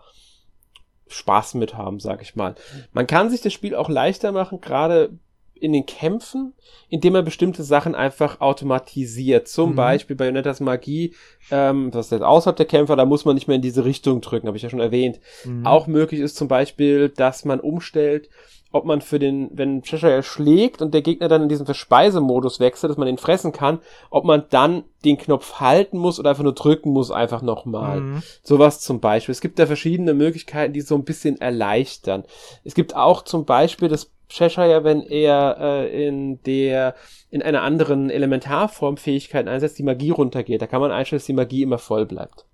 [1.07, 2.55] Spaß mit haben, sag ich mal.
[2.91, 5.17] Man kann sich das Spiel auch leichter machen, gerade
[5.53, 6.53] in den Kämpfen,
[6.89, 9.47] indem man bestimmte Sachen einfach automatisiert.
[9.47, 9.75] Zum mhm.
[9.75, 11.15] Beispiel bei Bayonettas Magie,
[11.49, 14.19] ähm, das ist jetzt außerhalb der Kämpfer, da muss man nicht mehr in diese Richtung
[14.21, 15.19] drücken, habe ich ja schon erwähnt.
[15.45, 15.65] Mhm.
[15.65, 18.29] Auch möglich ist zum Beispiel, dass man umstellt,
[18.75, 22.89] ob man für den, wenn Cheshire schlägt und der Gegner dann in diesen Verspeisemodus wechselt,
[22.89, 26.53] dass man den fressen kann, ob man dann den Knopf halten muss oder einfach nur
[26.53, 28.01] drücken muss, einfach nochmal.
[28.01, 28.23] Mhm.
[28.43, 29.31] Sowas zum Beispiel.
[29.31, 32.25] Es gibt da verschiedene Möglichkeiten, die so ein bisschen erleichtern.
[32.65, 36.95] Es gibt auch zum Beispiel das Cheshire, wenn er äh, in der
[37.29, 40.61] in einer anderen Elementarform Fähigkeiten einsetzt, die Magie runtergeht.
[40.61, 42.45] Da kann man einstellen, dass die Magie immer voll bleibt.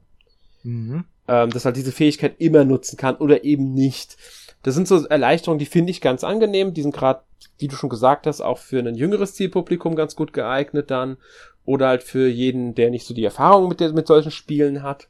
[0.61, 1.05] Mhm.
[1.27, 4.17] Ähm, dass er diese Fähigkeit immer nutzen kann oder eben nicht.
[4.63, 6.73] Das sind so Erleichterungen, die finde ich ganz angenehm.
[6.73, 7.21] Die sind gerade,
[7.57, 11.17] wie du schon gesagt hast, auch für ein jüngeres Zielpublikum ganz gut geeignet dann.
[11.65, 15.07] Oder halt für jeden, der nicht so die Erfahrung mit, der, mit solchen Spielen hat.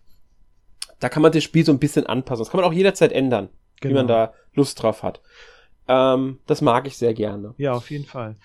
[0.99, 2.43] Da kann man das Spiel so ein bisschen anpassen.
[2.43, 3.91] Das kann man auch jederzeit ändern, genau.
[3.91, 4.19] wie man genau.
[4.27, 5.21] da Lust drauf hat.
[5.87, 7.53] Ähm, das mag ich sehr gerne.
[7.57, 8.37] Ja, auf jeden Fall.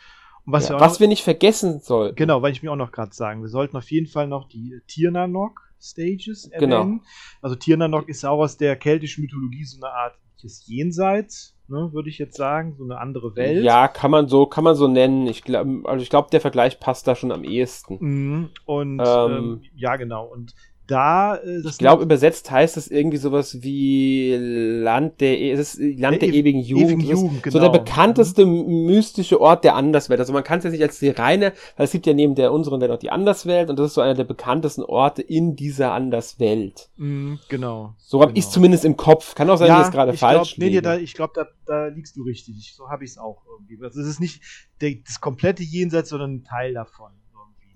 [0.46, 2.16] Und was, ja, wir, was noch, wir nicht vergessen sollten.
[2.16, 4.80] Genau, weil ich mir auch noch gerade sagen, wir sollten auf jeden Fall noch die
[4.86, 6.70] Tirnanok Stages erwähnen.
[6.70, 7.04] Genau.
[7.42, 12.18] Also Tirnanok ist auch aus der keltischen Mythologie so eine Art Jenseits, ne, würde ich
[12.18, 13.64] jetzt sagen, so eine andere Welt.
[13.64, 15.26] Ja, kann man so, kann man so nennen.
[15.26, 17.98] Ich glaube, also ich glaube, der Vergleich passt da schon am ehesten.
[18.00, 18.50] Mhm.
[18.64, 20.26] Und ähm, ähm, ja, genau.
[20.26, 20.54] Und
[20.86, 21.36] da.
[21.36, 26.22] Äh, ich glaube, übersetzt heißt das irgendwie sowas wie Land der, e es ist Land
[26.22, 26.90] der, der ewigen Jugend.
[26.90, 27.52] Ewigen Jugend genau.
[27.52, 27.84] So der genau.
[27.84, 28.86] bekannteste mhm.
[28.86, 30.20] mystische Ort der Anderswelt.
[30.20, 32.52] Also man kann es jetzt nicht als die reine, weil es gibt ja neben der
[32.52, 35.92] unseren Welt auch die Anderswelt und das ist so einer der bekanntesten Orte in dieser
[35.92, 36.88] Anderswelt.
[36.96, 37.94] Mhm, genau.
[37.98, 38.38] So habe genau.
[38.38, 39.34] ich zumindest im Kopf.
[39.34, 41.46] Kann auch sein, ja, dass ich es gerade falsch glaub, nee, nee, ich glaube, da,
[41.66, 42.74] da liegst du richtig.
[42.74, 43.82] So habe ich es auch irgendwie.
[43.82, 44.42] Also es ist nicht
[44.80, 47.12] der, das komplette Jenseits, sondern ein Teil davon.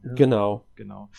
[0.02, 0.66] Genau.
[0.74, 1.10] Genau.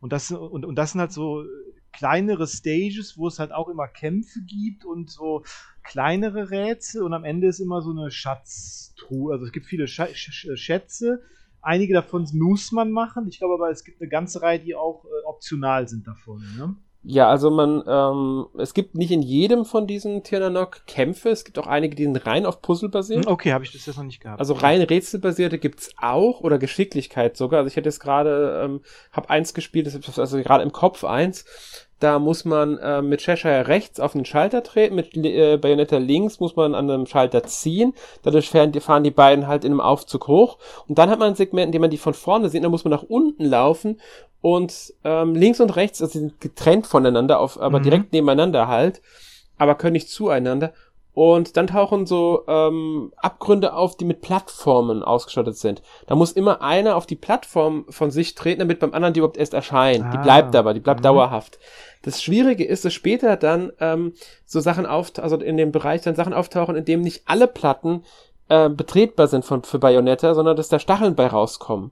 [0.00, 1.44] Und das, und, und das sind halt so
[1.92, 5.44] kleinere Stages, wo es halt auch immer Kämpfe gibt und so
[5.82, 9.32] kleinere Rätsel und am Ende ist immer so eine Schatztruhe.
[9.32, 11.22] Also es gibt viele Sch Sch Schätze,
[11.62, 13.28] Einige davon muss man machen.
[13.28, 16.42] Ich glaube aber, es gibt eine ganze Reihe, die auch äh, optional sind davon.
[16.56, 16.74] Ne?
[17.02, 21.58] Ja, also man, ähm, es gibt nicht in jedem von diesen Tirnanok Kämpfe, es gibt
[21.58, 23.24] auch einige, die sind rein auf Puzzle basiert.
[23.24, 24.38] Hm, okay, habe ich das jetzt noch nicht gehabt.
[24.38, 27.60] Also rein rätselbasierte gibt's auch oder Geschicklichkeit sogar.
[27.60, 28.82] Also ich hätte jetzt gerade, ähm,
[29.12, 29.88] habe eins gespielt,
[30.18, 31.46] also gerade im Kopf eins.
[32.00, 36.40] Da muss man äh, mit Cheshire rechts auf den Schalter treten, mit äh, Bayonetta links
[36.40, 37.92] muss man an einem Schalter ziehen.
[38.22, 40.56] Dadurch fahren die, fahren die beiden halt in einem Aufzug hoch.
[40.88, 42.64] Und dann hat man ein Segment, in dem man die von vorne sieht.
[42.64, 44.00] Da muss man nach unten laufen
[44.40, 47.82] und ähm, links und rechts also sind getrennt voneinander, auf, aber mhm.
[47.84, 49.02] direkt nebeneinander halt,
[49.58, 50.72] aber können nicht zueinander.
[51.12, 55.82] Und dann tauchen so ähm, Abgründe auf, die mit Plattformen ausgestattet sind.
[56.06, 59.36] Da muss immer einer auf die Plattform von sich treten, damit beim anderen die überhaupt
[59.36, 60.04] erst erscheint.
[60.04, 60.10] Ah.
[60.12, 61.04] Die bleibt aber, die bleibt mhm.
[61.04, 61.58] dauerhaft.
[62.02, 64.14] Das Schwierige ist, dass später dann ähm,
[64.46, 68.04] so Sachen auftauchen, also in dem Bereich dann Sachen auftauchen, in dem nicht alle Platten
[68.48, 71.90] äh, betretbar sind von, für Bayonetta, sondern dass da Stacheln bei rauskommen.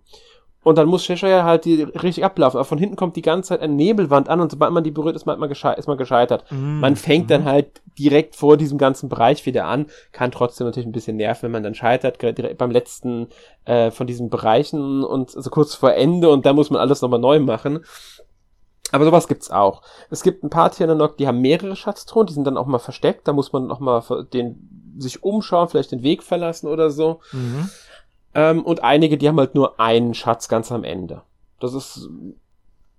[0.65, 2.57] Und dann muss Cheshire halt die richtig ablaufen.
[2.57, 5.15] Aber von hinten kommt die ganze Zeit eine Nebelwand an und sobald man die berührt,
[5.15, 6.45] ist man, gesche ist man gescheitert.
[6.51, 6.81] Mm.
[6.81, 10.93] Man fängt dann halt direkt vor diesem ganzen Bereich wieder an, kann trotzdem natürlich ein
[10.93, 13.29] bisschen nerven, wenn man dann scheitert, direkt beim letzten
[13.65, 17.03] äh, von diesen Bereichen und so also kurz vor Ende und dann muss man alles
[17.03, 17.85] nochmal neu machen.
[18.91, 19.83] Aber sowas gibt's auch.
[20.11, 23.29] Es gibt ein paar Tiernanok, die haben mehrere Schatztruhen, die sind dann auch mal versteckt,
[23.29, 24.03] da muss man noch mal
[24.33, 27.21] den, sich umschauen, vielleicht den Weg verlassen oder so.
[27.33, 27.69] Mhm.
[28.39, 31.23] Ähm, und einige, die haben halt nur einen Schatz ganz am Ende.
[31.59, 32.09] Das ist,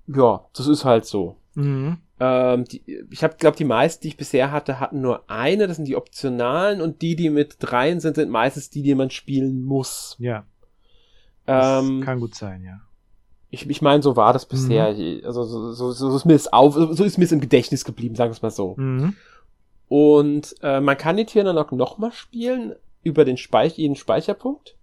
[0.08, 1.38] ja, das ist halt so.
[1.56, 1.98] Mhm.
[2.20, 5.68] Ähm, die, ich habe, glaube die meisten, die ich bisher hatte, hatten nur eine.
[5.68, 9.12] Das sind die optionalen und die, die mit dreien sind, sind meistens die, die man
[9.12, 10.18] spielen muss.
[10.20, 10.44] Ja.
[11.46, 12.82] Das ähm, kann gut sein, ja.
[13.50, 14.92] Ich, ich meine, so war das bisher.
[14.92, 15.22] Mhm.
[15.24, 18.16] Also so, so, so, ist mir es auf, so ist mir es im Gedächtnis geblieben,
[18.16, 18.76] sagen wir es mal so.
[18.76, 19.16] Mhm.
[19.88, 24.76] Und äh, man kann die Tiere dann auch nochmal spielen über den Speich jeden Speicherpunkt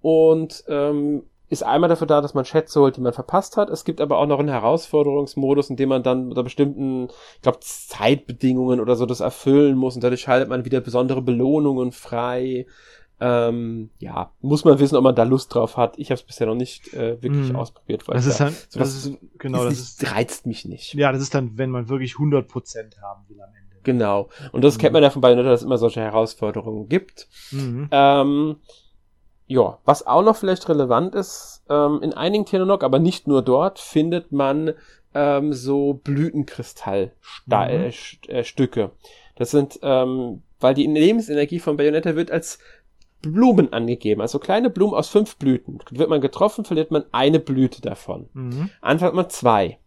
[0.00, 3.70] und ähm, ist einmal dafür da, dass man Schätze holt, die man verpasst hat.
[3.70, 7.58] Es gibt aber auch noch einen Herausforderungsmodus, in dem man dann unter bestimmten, ich glaube,
[7.60, 12.66] Zeitbedingungen oder so das erfüllen muss und dadurch schaltet man wieder besondere Belohnungen frei.
[13.18, 15.98] Ähm, ja, muss man wissen, ob man da Lust drauf hat.
[15.98, 17.56] Ich habe es bisher noch nicht äh, wirklich mm.
[17.56, 20.94] ausprobiert, weil das ist dann, das ist, genau, das ist, reizt mich nicht.
[20.94, 23.76] Ja, das ist dann, wenn man wirklich 100% haben will am Ende.
[23.82, 24.28] Genau.
[24.52, 24.80] Und das mhm.
[24.80, 27.28] kennt man ja von Bayonetta, dass es immer solche Herausforderungen gibt.
[27.50, 27.88] Mhm.
[27.90, 28.56] Ähm,
[29.50, 33.80] ja, was auch noch vielleicht relevant ist, ähm, in einigen Tiernock, aber nicht nur dort,
[33.80, 34.74] findet man
[35.12, 38.84] ähm, so Blütenkristallstücke.
[38.84, 38.86] Mhm.
[38.86, 38.90] Äh,
[39.34, 42.60] das sind, ähm, weil die Lebensenergie von Bayonetta wird als
[43.22, 45.80] Blumen angegeben, also kleine Blumen aus fünf Blüten.
[45.90, 48.28] Wird man getroffen, verliert man eine Blüte davon.
[48.34, 48.70] Mhm.
[48.80, 49.80] Anfängt man zwei.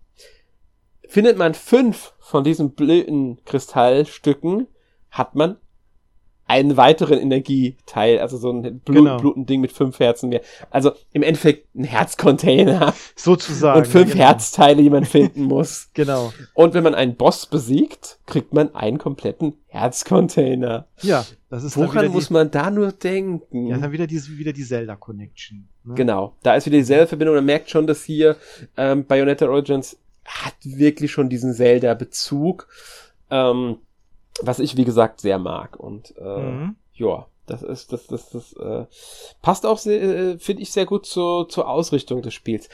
[1.07, 4.67] Findet man fünf von diesen Blütenkristallstücken,
[5.09, 5.55] hat man
[6.53, 9.17] einen weiteren Energieteil, also so ein Blut, genau.
[9.17, 10.41] Blutending mit fünf Herzen mehr.
[10.69, 12.93] Also im Endeffekt ein Herzcontainer.
[13.15, 13.79] Sozusagen.
[13.79, 14.23] Und fünf genau.
[14.23, 15.89] Herzteile, die man finden muss.
[15.95, 16.31] genau.
[16.53, 20.85] Und wenn man einen Boss besiegt, kriegt man einen kompletten Herzcontainer.
[21.01, 23.67] Ja, das ist Woran muss man da nur denken?
[23.67, 25.67] Ja, dann wieder die, wieder die Zelda-Connection.
[25.85, 25.95] Ne?
[25.95, 26.35] Genau.
[26.43, 27.35] Da ist wieder die Zelda-Verbindung.
[27.35, 28.37] Man merkt schon, dass hier
[28.77, 32.67] ähm, Bayonetta Origins hat wirklich schon diesen Zelda-Bezug.
[33.31, 33.77] Ähm,
[34.41, 36.75] was ich wie gesagt sehr mag und äh, mhm.
[36.93, 38.85] ja, das ist das das das äh,
[39.41, 42.69] passt auch äh, finde ich sehr gut zur zur Ausrichtung des Spiels.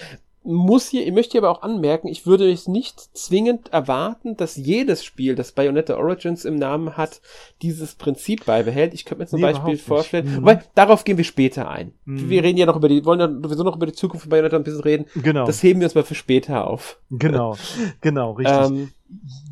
[0.52, 4.56] Muss hier, ich möchte hier aber auch anmerken, ich würde es nicht zwingend erwarten, dass
[4.56, 7.22] jedes Spiel, das Bayonetta Origins im Namen hat,
[7.62, 8.94] dieses Prinzip beibehält.
[8.94, 10.46] Ich könnte mir zum nee, Beispiel vorstellen, mhm.
[10.46, 11.94] weil darauf gehen wir später ein.
[12.06, 12.30] Mhm.
[12.30, 14.58] Wir reden ja noch über die, wollen ja sowieso noch über die Zukunft von Bayonetta
[14.58, 15.06] ein bisschen reden.
[15.16, 15.46] Genau.
[15.46, 17.00] Das heben wir uns mal für später auf.
[17.12, 17.56] Genau,
[18.02, 18.72] genau, richtig.
[18.72, 18.92] ähm,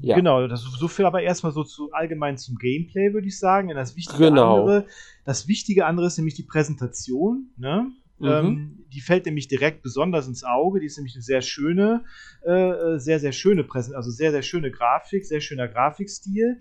[0.01, 0.15] ja.
[0.15, 3.69] Genau, das so viel aber erstmal so zu allgemein zum Gameplay, würde ich sagen.
[3.69, 4.59] Das wichtige genau.
[4.59, 4.85] andere,
[5.25, 7.91] das wichtige andere ist nämlich die Präsentation, ne?
[8.19, 8.27] Mhm.
[8.27, 10.79] Ähm, die fällt nämlich direkt besonders ins Auge.
[10.79, 12.05] Die ist nämlich eine sehr schöne,
[12.45, 16.59] äh, äh sehr, sehr schöne Präsentation, also sehr, sehr schöne Grafik, sehr schöner Grafikstil.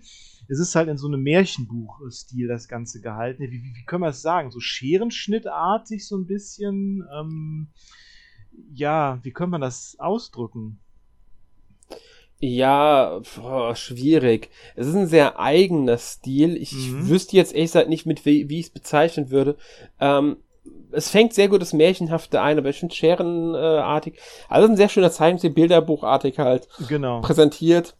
[0.49, 3.43] Es ist halt in so einem Märchenbuch-Stil das Ganze gehalten.
[3.43, 4.51] Wie, wie, wie können wir es sagen?
[4.51, 7.03] So Scherenschnittartig so ein bisschen.
[7.17, 7.67] Ähm,
[8.73, 10.79] ja, wie kann man das ausdrücken?
[12.39, 14.49] Ja, boah, schwierig.
[14.75, 16.55] Es ist ein sehr eigener Stil.
[16.55, 17.09] Ich mhm.
[17.09, 19.57] wüsste jetzt ehrlich gesagt nicht, mit wie, wie ich es bezeichnen würde.
[19.99, 20.37] Ähm,
[20.91, 24.19] es fängt sehr gut das Märchenhafte ein, aber ich finde scherenartig.
[24.49, 27.21] Also ein sehr schöner Zeichnungstil, Bilderbuchartig halt genau.
[27.21, 27.95] präsentiert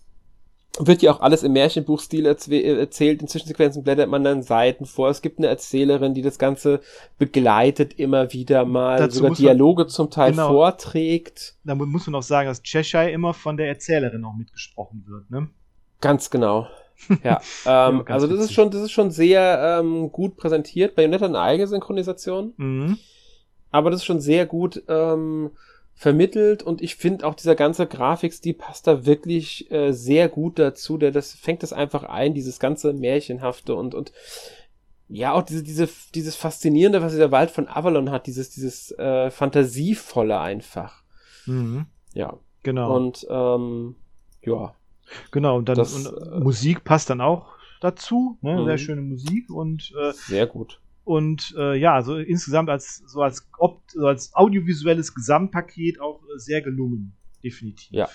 [0.79, 3.21] wird ja auch alles im Märchenbuchstil erzählt.
[3.21, 5.09] In Zwischensequenzen blättert man dann Seiten vor.
[5.09, 6.81] Es gibt eine Erzählerin, die das Ganze
[7.17, 11.55] begleitet immer wieder mal, Dazu sogar Dialoge man, zum Teil genau, vorträgt.
[11.63, 15.49] Da muss man auch sagen, dass Cheshire immer von der Erzählerin auch mitgesprochen wird, ne?
[15.99, 16.67] Ganz genau.
[17.23, 20.95] Ja, ähm, also das ist schon, das ist schon sehr ähm, gut präsentiert.
[20.95, 22.53] Bayonetta eine eigene Synchronisation.
[22.57, 22.97] Mhm.
[23.71, 25.51] aber das ist schon sehr gut ähm,
[25.93, 30.97] vermittelt und ich finde auch dieser ganze Grafikstil passt da wirklich äh, sehr gut dazu.
[30.97, 34.11] Der das fängt das einfach ein, dieses ganze märchenhafte und und
[35.09, 39.31] ja auch diese diese dieses faszinierende, was dieser Wald von Avalon hat, dieses dieses äh,
[39.31, 41.03] fantasievolle einfach.
[41.45, 41.85] Mhm.
[42.13, 42.95] Ja, Genau.
[42.95, 43.95] und ähm,
[44.41, 44.73] ja,
[45.31, 48.37] genau, und dann das, und äh, Musik passt dann auch dazu.
[48.41, 48.61] Ne?
[48.61, 48.65] Mhm.
[48.65, 50.79] Sehr schöne Musik und äh, sehr gut.
[51.03, 53.47] Und äh, ja, so insgesamt als so als,
[53.93, 57.91] so als audiovisuelles Gesamtpaket auch äh, sehr gelungen, definitiv.
[57.91, 58.09] Ja.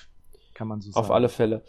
[0.54, 1.04] Kann man so sagen.
[1.04, 1.64] Auf alle Fälle.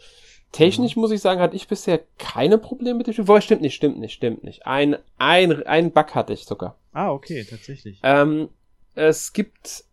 [0.52, 3.26] Technisch muss ich sagen, hatte ich bisher keine Probleme mit dem Spiel.
[3.26, 4.66] Wobei, stimmt nicht, stimmt nicht, stimmt nicht.
[4.66, 6.78] Ein, ein, ein Bug hatte ich sogar.
[6.92, 7.98] Ah, okay, tatsächlich.
[8.04, 8.50] Ähm,
[8.94, 9.84] es gibt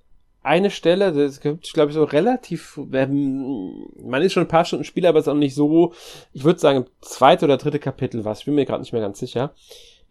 [0.43, 4.85] eine Stelle, das gibt, glaube ich, so relativ, ähm, man ist schon ein paar Stunden
[4.85, 5.93] Spieler, aber es ist auch nicht so,
[6.33, 9.19] ich würde sagen, zweite oder dritte Kapitel was, ich bin mir gerade nicht mehr ganz
[9.19, 9.53] sicher.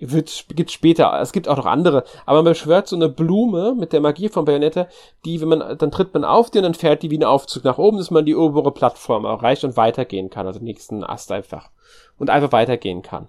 [0.03, 3.93] Wird, gibt später, es gibt auch noch andere, aber man beschwört so eine Blume mit
[3.93, 4.89] der Magie von Bayonetta,
[5.27, 7.65] die, wenn man, dann tritt man auf die und dann fährt die wie ein Aufzug
[7.65, 11.31] nach oben, dass man die obere Plattform erreicht und weitergehen kann, also den nächsten Ast
[11.33, 11.71] einfach.
[12.19, 13.29] Und einfach weitergehen kann.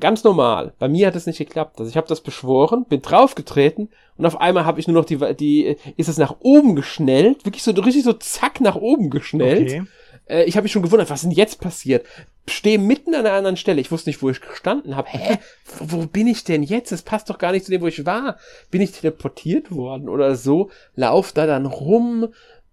[0.00, 0.72] Ganz normal.
[0.78, 1.78] Bei mir hat es nicht geklappt.
[1.78, 5.18] Also ich habe das beschworen, bin draufgetreten und auf einmal habe ich nur noch die,
[5.34, 9.70] die, ist es nach oben geschnellt, wirklich so richtig so zack nach oben geschnellt.
[9.70, 9.82] Okay.
[10.30, 12.06] Äh, ich habe mich schon gewundert, was denn jetzt passiert?
[12.48, 13.80] Stehe mitten an einer anderen Stelle.
[13.80, 15.08] Ich wusste nicht, wo ich gestanden habe.
[15.08, 15.38] Hä?
[15.78, 16.92] Wo, wo bin ich denn jetzt?
[16.92, 18.38] Das passt doch gar nicht zu dem, wo ich war.
[18.70, 20.70] Bin ich teleportiert worden oder so?
[20.94, 22.28] Lauf da dann rum.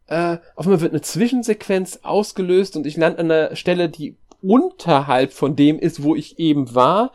[0.08, 5.34] Äh, auf einmal wird eine Zwischensequenz ausgelöst und ich lande an einer Stelle, die unterhalb
[5.34, 7.12] von dem ist, wo ich eben war.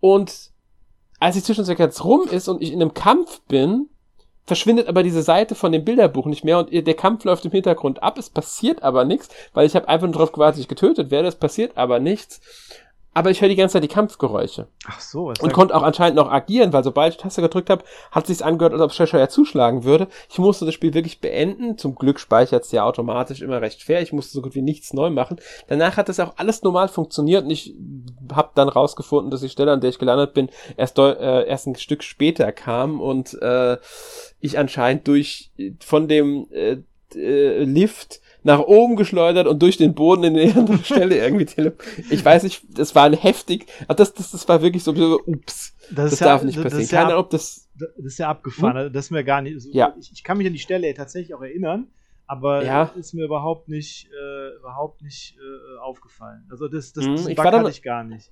[0.00, 0.50] Und
[1.18, 3.88] als die Zwischensequenz rum ist und ich in einem Kampf bin,
[4.44, 8.02] verschwindet aber diese Seite von dem Bilderbuch nicht mehr und der Kampf läuft im Hintergrund
[8.02, 8.16] ab.
[8.18, 11.28] Es passiert aber nichts, weil ich habe einfach nur darauf gewartet, dass ich getötet werde.
[11.28, 12.40] Es passiert aber nichts.
[13.16, 14.66] Aber ich höre die ganze Zeit die Kampfgeräusche.
[14.86, 18.26] Ach so, Und konnte auch anscheinend noch agieren, weil sobald ich Taste gedrückt habe, hat
[18.26, 20.08] sich's angehört, als ob Cheshire zuschlagen würde.
[20.28, 21.78] Ich musste das Spiel wirklich beenden.
[21.78, 24.02] Zum Glück speichert es ja automatisch immer recht fair.
[24.02, 25.40] Ich musste so gut wie nichts neu machen.
[25.66, 27.74] Danach hat das auch alles normal funktioniert und ich
[28.34, 31.76] habe dann rausgefunden, dass die Stelle, an der ich gelandet bin, erst, äh, erst ein
[31.76, 33.78] Stück später kam und äh,
[34.40, 36.76] ich anscheinend durch von dem äh,
[37.14, 41.72] äh, Lift nach oben geschleudert und durch den Boden in eine andere Stelle irgendwie
[42.10, 44.92] Ich weiß nicht, das war ein heftig, das, das, das war wirklich so,
[45.26, 46.88] ups, das, ja- darf nicht das passieren.
[46.88, 48.92] Keine Ahnung, ob das, Das ist ja abgefahren.
[48.92, 49.60] Das ist mir gar nicht.
[49.60, 49.94] So, Ja.
[50.00, 51.88] ich, ich kann mich an die Stelle tatsächlich auch erinnern,
[52.26, 52.90] aber Ja.
[52.96, 56.46] ist mir überhaupt nicht, äh, überhaupt nicht äh, aufgefallen.
[56.50, 58.30] Also das, das, das ich war dann- hatte ich gar nicht.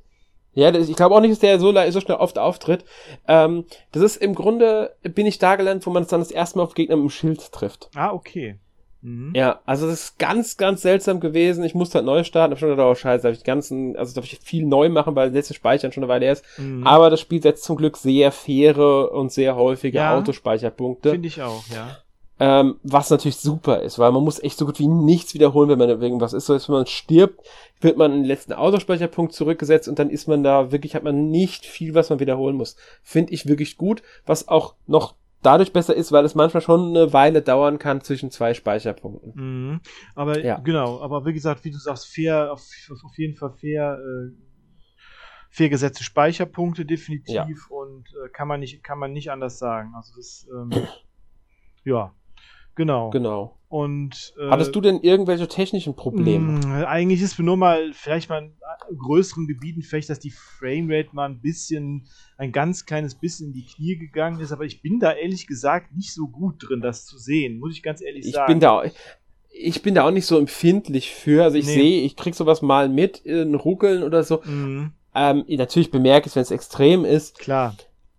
[0.52, 2.84] ja, das, ich glaube auch nicht, dass der so, so schnell oft auftritt.
[3.26, 6.58] Ähm, das ist im Grunde, bin ich da gelandet, wo man es dann das erste
[6.58, 7.90] Mal auf Gegner mit dem Schild trifft.
[7.94, 8.58] Ah, okay.
[9.04, 9.32] Mhm.
[9.36, 11.62] Ja, also das ist ganz, ganz seltsam gewesen.
[11.62, 14.14] Ich musste halt neu starten, hab schon gedacht, oh scheiße, darf ich die ganzen, also
[14.14, 16.42] darf ich viel neu machen, weil der letzte Speichern schon eine Weile ist.
[16.56, 16.86] Mhm.
[16.86, 20.16] Aber das Spiel setzt zum Glück sehr faire und sehr häufige Ja.
[20.16, 21.10] Autospeicherpunkte.
[21.10, 21.98] Finde ich auch, ja.
[22.40, 25.78] Ähm, was natürlich super ist, weil man muss echt so gut wie nichts wiederholen, wenn
[25.78, 26.46] man irgendwas ist.
[26.46, 27.46] So ist, wenn man stirbt,
[27.80, 31.30] wird man in den letzten Autospeicherpunkt zurückgesetzt und dann ist man da wirklich, hat man
[31.30, 32.74] nicht viel, was man wiederholen muss.
[33.02, 35.14] Finde ich wirklich gut, was auch noch
[35.44, 39.32] dadurch besser ist, weil es manchmal schon eine Weile dauern kann zwischen zwei Speicherpunkten.
[39.34, 39.80] Mhm.
[40.14, 40.58] Aber Ja.
[40.58, 42.62] genau, aber wie gesagt, wie du sagst, fair, auf,
[43.04, 44.32] auf jeden Fall fair, äh,
[45.50, 47.46] fair gesetzte Speicherpunkte definitiv Ja.
[47.76, 49.92] und äh, kann man nicht, kann man nicht anders sagen.
[49.94, 50.70] Also das, ähm,
[51.84, 52.12] ja,
[52.74, 53.10] genau.
[53.10, 53.58] Genau.
[53.68, 56.60] Und äh, Hattest du denn irgendwelche technischen Probleme?
[56.60, 58.42] mh, eigentlich ist mir nur mal vielleicht mal
[58.90, 62.06] in größeren Gebieten vielleicht, dass die Framerate mal ein bisschen,
[62.36, 65.92] ein ganz kleines bisschen in die Knie gegangen ist, aber ich bin da ehrlich gesagt
[65.96, 68.52] nicht so gut drin, das zu sehen, muss ich ganz ehrlich Ich sagen.
[68.52, 68.84] bin da,
[69.52, 71.42] ich bin da auch nicht so empfindlich für.
[71.44, 71.74] Also ich Nee.
[71.74, 74.40] sehe, ich krieg sowas mal mit, in Ruckeln oder so.
[74.44, 77.38] Mhm, Ähm, natürlich bemerke ich es, wenn es extrem ist.
[77.38, 77.74] klar.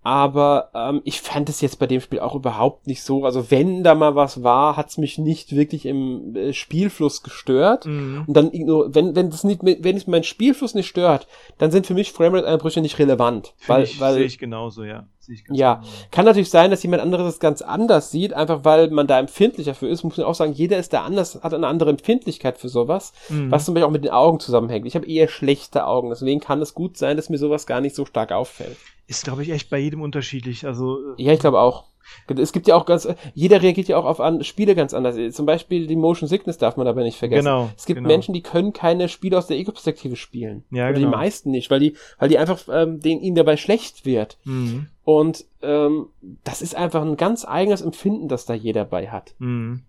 [0.06, 3.26] Aber ähm, ich fand es jetzt bei dem Spiel auch überhaupt nicht so.
[3.26, 7.88] Also wenn da mal was war, hat's mich nicht wirklich im äh, Spielfluss gestört.
[7.88, 8.24] Mhm.
[8.28, 11.26] Und dann, wenn, wenn das nicht, wenn es meinen Spielfluss nicht stört,
[11.58, 13.56] dann sind für mich Framerate-Einbrüche nicht relevant.
[13.58, 15.08] Find Weil, ich, weil sehe ich genauso, ja.
[15.18, 15.92] Sehe ich ganz Ja, genauso.
[16.12, 19.74] kann natürlich sein, dass jemand anderes es ganz anders sieht, einfach weil man da empfindlicher
[19.74, 20.04] für ist.
[20.04, 23.50] Muss man auch sagen, jeder ist da anders, hat eine andere Empfindlichkeit für sowas, Mhm.
[23.50, 24.86] was zum Beispiel auch mit den Augen zusammenhängt.
[24.86, 27.96] Ich habe eher schlechte Augen, deswegen kann es gut sein, dass mir sowas gar nicht
[27.96, 28.78] so stark auffällt.
[29.08, 30.66] Ist, glaube ich, echt bei jedem unterschiedlich.
[30.66, 31.86] Also, äh, Ja, ich glaube auch.
[32.28, 35.16] Es gibt ja auch ganz, jeder reagiert ja auch auf an, Spiele ganz anders.
[35.36, 37.46] Zum Beispiel die Motion Sickness darf man dabei nicht vergessen.
[37.46, 38.08] Genau, Es gibt genau.
[38.08, 40.64] Menschen, die können keine Spiele aus der Ego-Perspektive spielen.
[40.70, 41.08] Ja, Oder genau.
[41.08, 44.38] die meisten nicht, weil die, weil die einfach, ähm, denen ihnen dabei schlecht wird.
[44.44, 44.88] mhm.
[45.04, 46.08] Und ähm,
[46.44, 49.36] das ist einfach ein ganz eigenes Empfinden, das da jeder bei hat.
[49.38, 49.84] Mhm.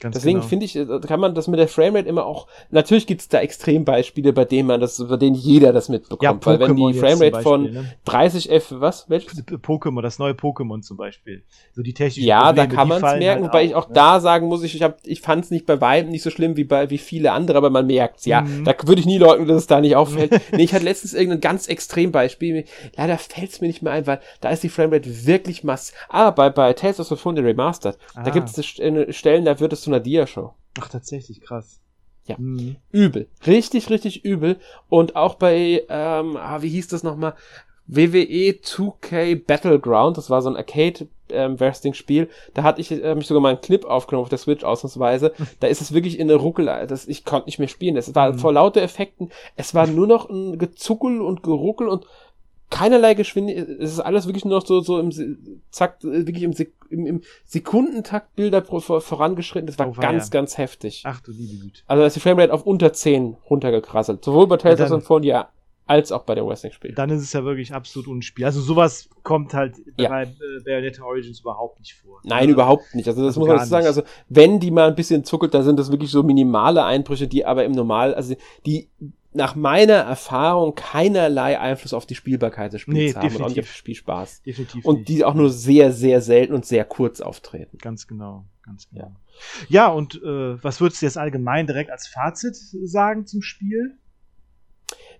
[0.00, 0.48] Ganz Deswegen genau.
[0.48, 3.38] finde ich, äh, kann man das mit der Framerate immer auch, natürlich gibt es da
[3.38, 6.22] Extrembeispiele, bei denen man das, bei denen jeder das mitbekommt.
[6.22, 7.94] Ja, weil wenn die Framerate Beispiel, von ne?
[8.04, 9.08] 30 F, was?
[9.08, 9.46] Welches?
[9.46, 11.44] Pokémon, das neue Pokémon zum Beispiel.
[11.72, 13.94] So die technischen Ja, Probleme, da kann man es merken, halt wobei ich auch ne?
[13.94, 16.56] da sagen muss, ich, ich, hab, ich fand es nicht bei weitem nicht so schlimm
[16.56, 18.64] wie bei wie viele andere, aber man merkt Ja, mhm.
[18.64, 20.32] da würde ich nie leugnen, dass es da nicht auffällt.
[20.52, 22.64] nee, ich hatte letztens irgendein ganz Extrembeispiel.
[22.96, 25.92] Leider fällt es mir nicht mehr ein, weil da ist die Framerate wirklich mass.
[26.08, 28.24] Ah, bei, bei Tales of Symphonia Remastered, ah.
[28.24, 30.52] da gibt es Stellen, da wird es zu einer Dia-Show.
[30.80, 31.80] Ach, tatsächlich, krass.
[32.26, 32.76] Ja, mhm.
[32.90, 33.28] übel.
[33.46, 34.58] Richtig, richtig übel.
[34.88, 37.34] Und auch bei, ähm, ah, wie hieß das nochmal?
[37.86, 43.26] WWE 2K Battleground, das war so ein Arcade ähm, Wrestling-Spiel, da hatte ich äh, mich
[43.26, 45.32] sogar mal einen Clip aufgenommen auf der Switch ausnahmsweise.
[45.60, 47.96] Da ist es wirklich in eine Ruckel, das, ich konnte nicht mehr spielen.
[47.96, 48.38] Es war mhm.
[48.38, 52.06] vor lauter Effekten, es war nur noch ein Gezuckel und Geruckel und
[52.74, 55.12] keinerlei Geschwindigkeit, es ist alles wirklich nur noch so, so im
[55.70, 59.68] Zack, wirklich im, Sek im, im Sekundentakt Bilder vorangeschritten.
[59.68, 60.30] Das war oh, ganz, ja.
[60.30, 61.02] ganz heftig.
[61.06, 61.82] Ach du liebe Güte.
[61.86, 64.24] Also da ist die Framerate auf unter 10 runtergekrasselt.
[64.24, 65.50] Sowohl bei Tales of Symphonia
[65.86, 66.94] als auch bei der Wrestling-Spiel.
[66.94, 68.44] Dann ist es ja wirklich absolut unspiel.
[68.44, 70.08] Also sowas kommt halt ja.
[70.08, 70.28] bei äh,
[70.64, 72.20] Bayonetta Origins überhaupt nicht vor.
[72.24, 73.06] Nein, also, überhaupt nicht.
[73.06, 73.86] Also das also muss man dazu sagen.
[73.86, 77.44] Also wenn die mal ein bisschen zuckelt, dann sind das wirklich so minimale Einbrüche, die
[77.44, 78.34] aber im Normal, also
[78.66, 78.88] die
[79.34, 83.40] nach meiner Erfahrung keinerlei Einfluss auf die Spielbarkeit des Spiels nee, haben definitiv.
[83.40, 84.42] und nicht auf den Spielspaß.
[84.42, 87.78] Definitiv und die auch nur sehr, sehr selten und sehr kurz auftreten.
[87.78, 89.12] Ganz genau, ganz genau.
[89.68, 93.98] Ja, ja und äh, was würdest du jetzt allgemein direkt als Fazit sagen zum Spiel?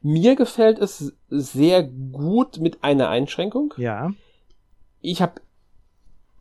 [0.00, 3.74] Mir gefällt es sehr gut mit einer Einschränkung.
[3.78, 4.12] Ja.
[5.00, 5.40] Ich habe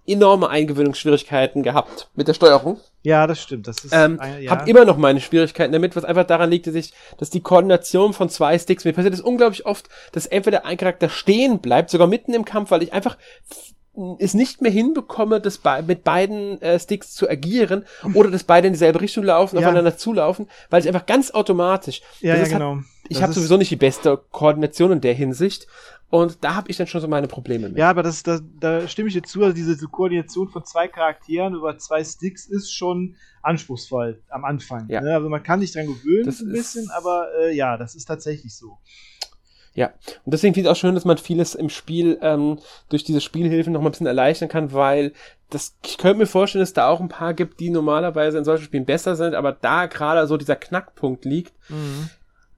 [0.05, 2.79] enorme Eingewöhnungsschwierigkeiten gehabt mit der Steuerung.
[3.03, 3.67] Ja, das stimmt.
[3.67, 4.51] Das ist ähm, ja.
[4.51, 8.13] Hab immer noch meine Schwierigkeiten damit, was einfach daran liegt, dass ich, dass die Koordination
[8.13, 12.07] von zwei Sticks, mir passiert es unglaublich oft, dass entweder ein Charakter stehen bleibt, sogar
[12.07, 13.17] mitten im Kampf, weil ich einfach
[14.17, 17.85] es nicht mehr hinbekomme, das be mit beiden äh, Sticks zu agieren
[18.15, 19.61] oder dass beide in dieselbe Richtung laufen, ja.
[19.61, 22.01] aufeinander zulaufen, weil ich einfach ganz automatisch.
[22.19, 22.77] Ja, ja genau.
[22.77, 25.67] Hat, ich habe sowieso nicht die beste Koordination in der Hinsicht
[26.13, 27.77] und da habe ich dann schon so meine Probleme mit.
[27.79, 29.41] Ja, aber das, das, da stimme ich dir zu.
[29.41, 34.87] Also diese Koordination von zwei Charakteren über zwei Sticks ist schon anspruchsvoll am Anfang.
[34.89, 35.01] Ja.
[35.01, 35.15] Ne?
[35.15, 38.55] Also man kann sich dran gewöhnen das ein bisschen, aber äh, ja, das ist tatsächlich
[38.55, 38.77] so.
[39.73, 39.87] Ja,
[40.23, 42.59] und deswegen finde ich auch schön, dass man vieles im Spiel ähm,
[42.89, 45.13] durch diese Spielhilfen noch mal ein bisschen erleichtern kann, weil
[45.49, 48.43] das, ich könnte mir vorstellen, dass es da auch ein paar gibt, die normalerweise in
[48.43, 52.11] solchen Spielen besser sind, aber da gerade so dieser Knackpunkt liegt, mhm.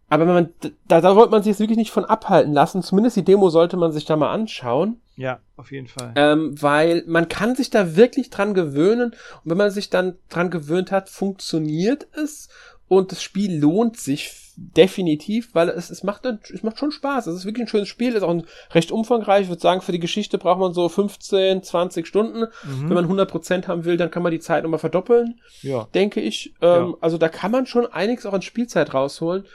[0.07, 0.53] Aber man,
[0.87, 2.83] da, da sollte man sich jetzt wirklich nicht von abhalten lassen.
[2.83, 5.01] Zumindest die Demo sollte man sich da mal anschauen.
[5.15, 6.13] Ja, auf jeden Fall.
[6.15, 9.11] Ähm, weil man kann sich da wirklich dran gewöhnen.
[9.11, 12.49] Und wenn man sich dann dran gewöhnt hat, funktioniert es.
[12.87, 17.27] Und das Spiel lohnt sich definitiv, weil es, es macht es macht schon Spaß.
[17.27, 19.43] Es ist wirklich ein schönes Spiel, es ist auch ein recht umfangreich.
[19.43, 22.41] Ich würde sagen, für die Geschichte braucht man so 15, 20 Stunden.
[22.63, 22.89] Mhm.
[22.89, 25.41] Wenn man 100% haben will, dann kann man die Zeit nochmal verdoppeln.
[25.61, 25.87] Ja.
[25.93, 26.53] Denke ich.
[26.61, 26.93] Ähm, ja.
[27.01, 29.45] Also da kann man schon einiges auch an Spielzeit rausholen.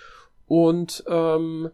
[0.51, 1.71] Und ähm,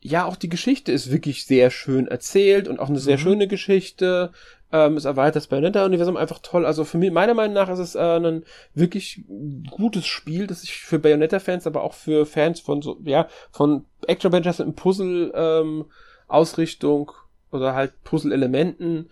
[0.00, 3.22] ja, auch die Geschichte ist wirklich sehr schön erzählt und auch eine sehr mhm.
[3.22, 4.30] schöne Geschichte.
[4.70, 6.64] Ähm, es erweitert das Bayonetta-Universum einfach toll.
[6.64, 9.24] Also für mich, meiner Meinung nach ist es äh, ein wirklich
[9.68, 14.60] gutes Spiel, das sich für Bayonetta-Fans, aber auch für Fans von so, ja, von Action-Adventures
[14.60, 17.16] in Puzzle-Ausrichtung ähm,
[17.50, 19.10] oder halt Puzzle-Elementen.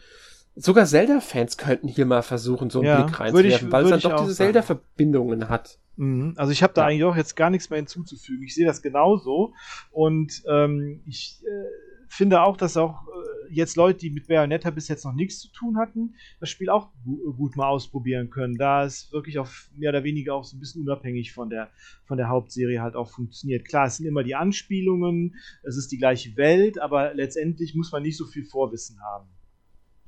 [0.57, 4.23] Sogar Zelda-Fans könnten hier mal versuchen, so einen ja, Blick reinzuwerfen, weil es dann doch
[4.23, 5.79] diese Zelda-Verbindungen hat.
[5.97, 6.35] Mhm.
[6.37, 6.89] Also ich habe da ja.
[6.89, 8.45] eigentlich auch jetzt gar nichts mehr hinzuzufügen.
[8.45, 9.53] Ich sehe das genauso
[9.91, 11.65] und ähm, ich äh,
[12.09, 15.51] finde auch, dass auch äh, jetzt Leute, die mit Bayonetta bis jetzt noch nichts zu
[15.51, 19.91] tun hatten, das Spiel auch gu gut mal ausprobieren können, da es wirklich auch mehr
[19.91, 21.71] oder weniger auch so ein bisschen unabhängig von der,
[22.05, 23.65] von der Hauptserie halt auch funktioniert.
[23.67, 25.35] Klar, es sind immer die Anspielungen,
[25.65, 29.29] es ist die gleiche Welt, aber letztendlich muss man nicht so viel Vorwissen haben.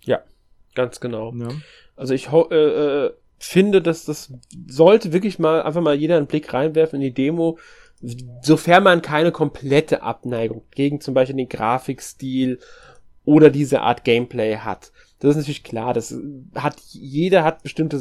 [0.03, 0.23] Ja,
[0.77, 1.35] ganz genau.
[1.35, 1.49] Ja.
[1.97, 4.33] Also ich äh, äh, finde, dass das
[4.69, 7.59] sollte wirklich mal einfach mal jeder einen Blick reinwerfen in die Demo,
[8.43, 12.61] sofern man keine komplette Abneigung gegen zum Beispiel den Grafikstil
[13.25, 14.93] oder diese Art Gameplay hat.
[15.19, 16.15] Das ist natürlich klar, das
[16.55, 18.01] hat, jeder hat bestimmte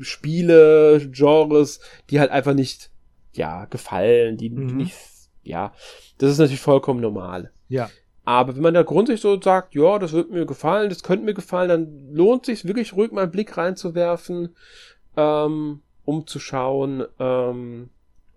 [0.00, 1.80] Spiele, Genres,
[2.10, 2.90] die halt einfach nicht,
[3.34, 4.78] ja, gefallen, die mhm.
[4.78, 4.96] nicht,
[5.42, 5.72] ja,
[6.16, 7.52] das ist natürlich vollkommen normal.
[7.68, 7.90] Ja.
[8.28, 11.32] Aber wenn man da grundsätzlich so sagt, ja, das wird mir gefallen, das könnte mir
[11.32, 14.54] gefallen, dann lohnt sich wirklich ruhig mal einen Blick reinzuwerfen,
[15.16, 17.88] ähm, um zu schauen, ähm,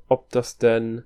[0.07, 1.03] ob das denn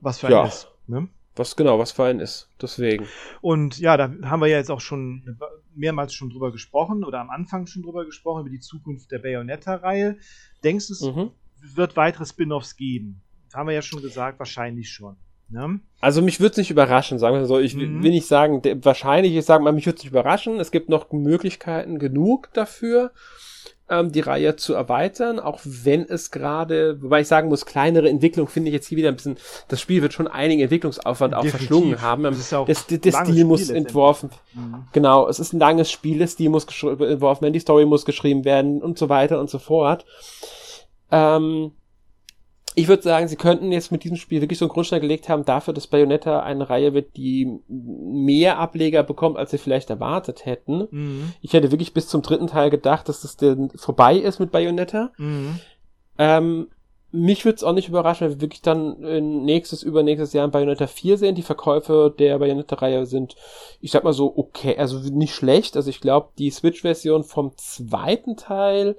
[0.00, 0.68] was für ein ja, ist.
[0.86, 1.08] Ne?
[1.36, 2.48] Was genau, was für ein ist.
[2.62, 3.06] Deswegen.
[3.42, 5.38] Und ja, da haben wir ja jetzt auch schon
[5.74, 10.16] mehrmals schon drüber gesprochen oder am Anfang schon drüber gesprochen, über die Zukunft der Bayonetta-Reihe.
[10.62, 11.30] Denkst du, es mhm.
[11.60, 13.20] wird weitere Spin-offs geben?
[13.52, 15.18] Haben wir ja schon gesagt, wahrscheinlich schon.
[15.48, 15.80] Ne?
[16.00, 17.58] Also mich würde es nicht überraschen, sagen wir so.
[17.58, 18.02] Ich mhm.
[18.02, 20.60] will nicht sagen, wahrscheinlich, ich sage mal, mich würde es nicht überraschen.
[20.60, 23.12] Es gibt noch Möglichkeiten genug dafür
[23.88, 28.48] ähm, die Reihe zu erweitern, auch wenn es gerade, wobei ich sagen muss, kleinere Entwicklung
[28.48, 29.36] finde ich jetzt hier wieder ein bisschen,
[29.68, 31.54] das Spiel wird schon einigen Entwicklungsaufwand Definitiv.
[31.54, 32.22] auch verschlungen haben.
[32.22, 34.86] Das ist auch das, der Stil muss entworfen, mhm.
[34.92, 38.44] genau, es ist ein langes Spiel, der Stil muss entworfen werden, die Story muss geschrieben
[38.44, 40.06] werden und so weiter und so fort.
[41.10, 41.72] Ähm,
[42.76, 45.44] ich würde sagen, sie könnten jetzt mit diesem Spiel wirklich so einen Grundstein gelegt haben
[45.44, 50.88] dafür, dass Bayonetta eine Reihe wird, die mehr Ableger bekommt, als sie vielleicht erwartet hätten.
[50.90, 51.32] Mhm.
[51.40, 55.12] Ich hätte wirklich bis zum dritten Teil gedacht, dass das denn vorbei ist mit Bayonetta.
[55.18, 55.60] Mhm.
[56.18, 56.68] Ähm,
[57.12, 60.50] mich würde es auch nicht überraschen, wenn wir wirklich dann in nächstes, übernächstes Jahr in
[60.50, 61.36] Bayonetta 4 sehen.
[61.36, 63.36] Die Verkäufe der Bayonetta-Reihe sind,
[63.80, 65.76] ich sag mal so, okay, also nicht schlecht.
[65.76, 68.96] Also ich glaube, die Switch-Version vom zweiten Teil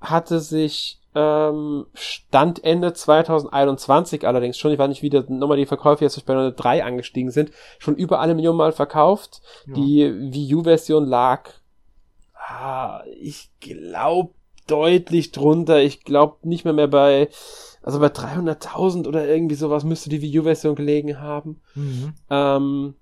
[0.00, 5.66] hatte sich ähm, Stand Ende 2021 allerdings schon, ich weiß nicht, wie das nochmal die
[5.66, 9.42] Verkäufe jetzt bei 3 angestiegen sind, schon über eine Million Mal verkauft.
[9.66, 9.74] Ja.
[9.74, 11.50] Die Wii U-Version lag,
[12.34, 14.30] ah, ich glaube,
[14.68, 15.82] deutlich drunter.
[15.82, 17.28] Ich glaube nicht mehr mehr bei,
[17.82, 21.60] also bei 300.000 oder irgendwie sowas müsste die Wii U-Version gelegen haben.
[21.74, 22.14] Mhm.
[22.30, 22.94] Ähm,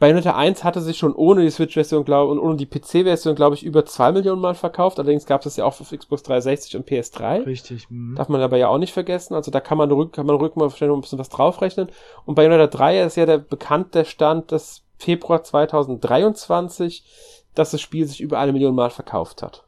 [0.00, 3.64] Bayonetta 1 hatte sich schon ohne die Switch-Version glaube und ohne die PC-Version, glaube ich,
[3.64, 4.98] über zwei Millionen Mal verkauft.
[4.98, 7.46] Allerdings gab es das ja auch für Xbox 360 und PS3.
[7.46, 7.86] Richtig.
[7.90, 8.16] Mh.
[8.16, 9.34] Darf man aber ja auch nicht vergessen.
[9.34, 11.88] Also da kann man rück, kann man rück mal ein bisschen was draufrechnen.
[12.24, 17.04] Und Bayonetta 3 ist ja der bekannte Stand des Februar 2023,
[17.54, 19.63] dass das Spiel sich über eine Million Mal verkauft hat.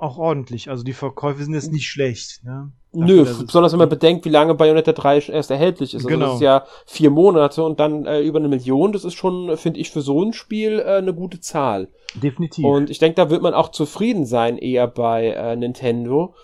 [0.00, 0.70] Auch ordentlich.
[0.70, 2.44] Also die Verkäufe sind jetzt nicht schlecht.
[2.44, 2.70] Ne?
[2.92, 6.04] Nö, besonders wenn man bedenkt, wie lange Bayonetta 3 erst erhältlich ist.
[6.04, 6.26] Also genau.
[6.26, 8.92] das ist ja vier Monate und dann äh, über eine Million.
[8.92, 11.88] Das ist schon, finde ich, für so ein Spiel äh, eine gute Zahl.
[12.14, 12.64] Definitiv.
[12.64, 16.34] Und ich denke, da wird man auch zufrieden sein, eher bei äh, Nintendo.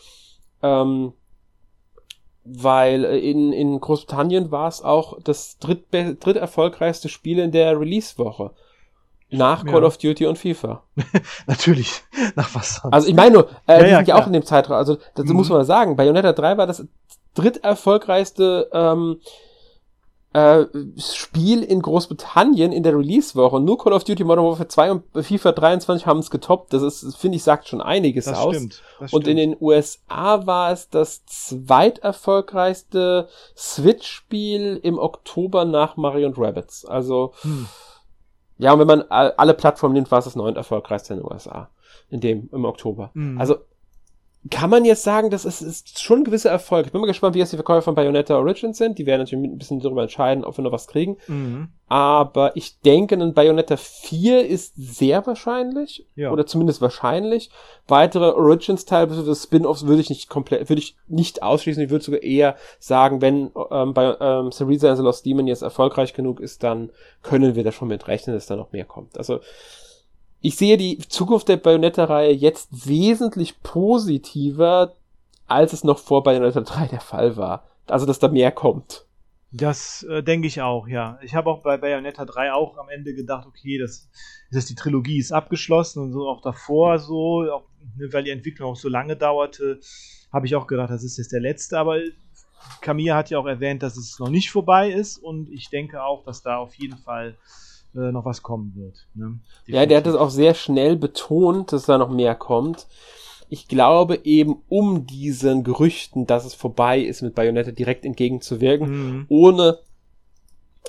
[0.61, 1.13] Ähm,
[2.45, 7.79] weil äh, in, in Großbritannien war es auch das dritt, dritt erfolgreichste Spiel in der
[7.79, 8.51] Release-Woche.
[9.37, 9.71] Nach ja.
[9.71, 10.83] Call of Duty und FIFA.
[11.47, 12.03] Natürlich.
[12.35, 12.93] Nach was sonst?
[12.93, 14.77] Also ich meine nur, äh, ja, die ja, sind ja auch in dem Zeitraum.
[14.77, 15.37] Also das mhm.
[15.37, 15.97] muss man sagen.
[15.97, 16.85] Bayonetta 3 war das
[17.35, 19.21] dritterfolgreichste ähm,
[20.35, 20.67] äh,
[20.99, 23.61] Spiel in Großbritannien in der Release-Woche.
[23.61, 26.73] Nur Call of Duty Modern Warfare 2 und FIFA 23 haben es getoppt.
[26.73, 28.57] Das ist, finde ich, sagt schon einiges das aus.
[28.57, 36.27] Stimmt, das und in den USA war es das zweiterfolgreichste Switch-Spiel im Oktober nach Mario
[36.27, 36.85] und Rabbits.
[36.85, 37.69] Also hm
[38.59, 41.71] ja, und wenn man alle Plattformen nimmt, war es das neun erfolgreichste in den USA.
[42.11, 43.11] In dem, im Oktober.
[43.15, 43.39] Mhm.
[43.39, 43.59] Also,
[44.51, 46.87] kann man jetzt sagen, das ist, ist schon ein gewisser Erfolg.
[46.87, 48.99] Ich bin mal gespannt, wie jetzt die Verkäufe von Bayonetta Origins sind.
[48.99, 51.17] Die werden natürlich ein bisschen darüber entscheiden, ob wir noch was kriegen.
[51.29, 51.69] Mhm.
[51.89, 56.07] Aber ich denke, ein Bayonetta 4 ist sehr wahrscheinlich.
[56.15, 56.31] Ja.
[56.31, 57.51] Oder zumindest wahrscheinlich.
[57.89, 59.35] Weitere Origins-Teile, bzw.
[59.35, 61.83] Spin-Offs würde ich nicht komplett, würde ich nicht ausschließen.
[61.83, 65.63] Ich würde sogar eher sagen, wenn ähm, bei ähm, Cereza and the Lost Demon jetzt
[65.63, 66.91] erfolgreich genug ist, dann
[67.23, 69.17] können wir da schon mit rechnen, dass da noch mehr kommt.
[69.17, 69.41] Also,
[70.45, 74.93] ich sehe die Zukunft der Bayonetta-Reihe jetzt wesentlich positiver,
[75.47, 77.65] als es noch vor Bayonetta 3 der Fall war.
[77.87, 79.07] Also, dass da mehr kommt.
[79.53, 81.19] Das äh, denke ich auch, ja.
[81.23, 84.11] Ich habe auch bei Bayonetta 3 auch am Ende gedacht, okay, das,
[84.53, 87.65] das die Trilogie ist abgeschlossen und so auch davor so, auch,
[87.97, 89.81] ne, weil die Entwicklung auch so lange dauerte,
[90.31, 92.01] habe ich auch gedacht, das ist jetzt der letzte, aber
[92.83, 96.23] Camilla hat ja auch erwähnt, dass es noch nicht vorbei ist und ich denke auch,
[96.23, 97.39] dass da auf jeden Fall
[97.95, 99.07] äh, noch was kommen wird.
[99.15, 99.39] Ne?
[99.67, 102.87] Ja, der hat es auch sehr schnell betont, dass da noch mehr kommt.
[103.49, 109.27] Ich glaube eben, um diesen Gerüchten, dass es vorbei ist mit Bayonetta direkt entgegenzuwirken, mhm.
[109.29, 109.79] ohne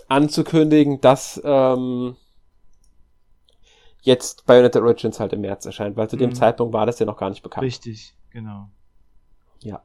[0.08, 2.16] anzukündigen, dass ähm,
[4.02, 6.22] jetzt Bayonetta Origins halt im März erscheint, weil zu mhm.
[6.22, 7.66] dem Zeitpunkt war das ja noch gar nicht bekannt.
[7.66, 8.70] Richtig, genau.
[9.62, 9.84] Ja.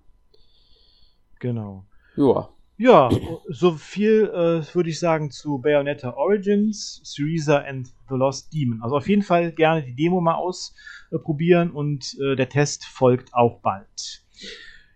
[1.38, 1.86] Genau.
[2.16, 2.50] Ja.
[2.80, 3.10] Ja,
[3.46, 8.80] so viel äh, würde ich sagen zu Bayonetta Origins, Syriza and the Lost Demon.
[8.80, 13.60] Also auf jeden Fall gerne die Demo mal ausprobieren und äh, der Test folgt auch
[13.60, 14.24] bald.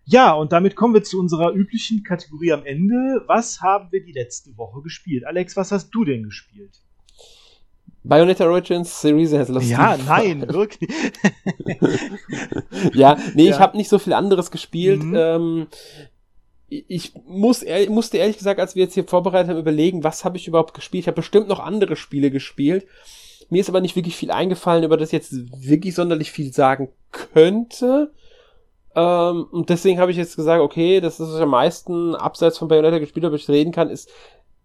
[0.07, 3.23] Ja, und damit kommen wir zu unserer üblichen Kategorie am Ende.
[3.27, 5.27] Was haben wir die letzte Woche gespielt?
[5.27, 6.81] Alex, was hast du denn gespielt?
[8.03, 9.69] Bayonetta Origins, Syriza has lost.
[9.69, 10.91] Ja, nein, wirklich.
[12.95, 13.51] ja, nee, ja.
[13.51, 15.03] ich habe nicht so viel anderes gespielt.
[15.03, 15.17] Mhm.
[15.17, 15.67] Ähm,
[16.89, 20.37] ich muss ehrlich, musste ehrlich gesagt, als wir jetzt hier vorbereitet haben, überlegen, was habe
[20.37, 21.03] ich überhaupt gespielt.
[21.03, 22.87] Ich habe bestimmt noch andere Spiele gespielt.
[23.51, 28.13] Mir ist aber nicht wirklich viel eingefallen, über das jetzt wirklich sonderlich viel sagen könnte.
[28.95, 32.59] Ähm, und deswegen habe ich jetzt gesagt, okay, das ist was ich am meisten abseits
[32.59, 34.09] von Bayonetta gespielt habe, ich reden kann, ist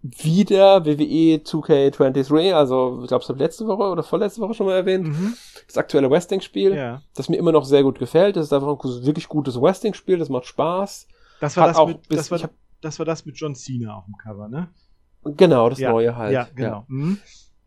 [0.01, 4.76] wieder WWE 2K23, also ich glaube, es habe letzte Woche oder vorletzte Woche schon mal
[4.76, 5.07] erwähnt.
[5.07, 5.34] Mhm.
[5.68, 7.01] Das aktuelle Wrestling-Spiel, ja.
[7.16, 8.38] das mir immer noch sehr gut gefällt.
[8.38, 11.07] Das ist einfach ein wirklich gutes Wrestling-Spiel, das macht Spaß.
[11.40, 12.50] Das war das, mit, das war,
[12.82, 14.70] das war das mit John Cena auf dem Cover, ne?
[15.24, 16.34] Genau, das ja, neue halt.
[16.34, 16.70] Ja, genau.
[16.70, 16.86] Ja.
[16.88, 17.18] Mhm.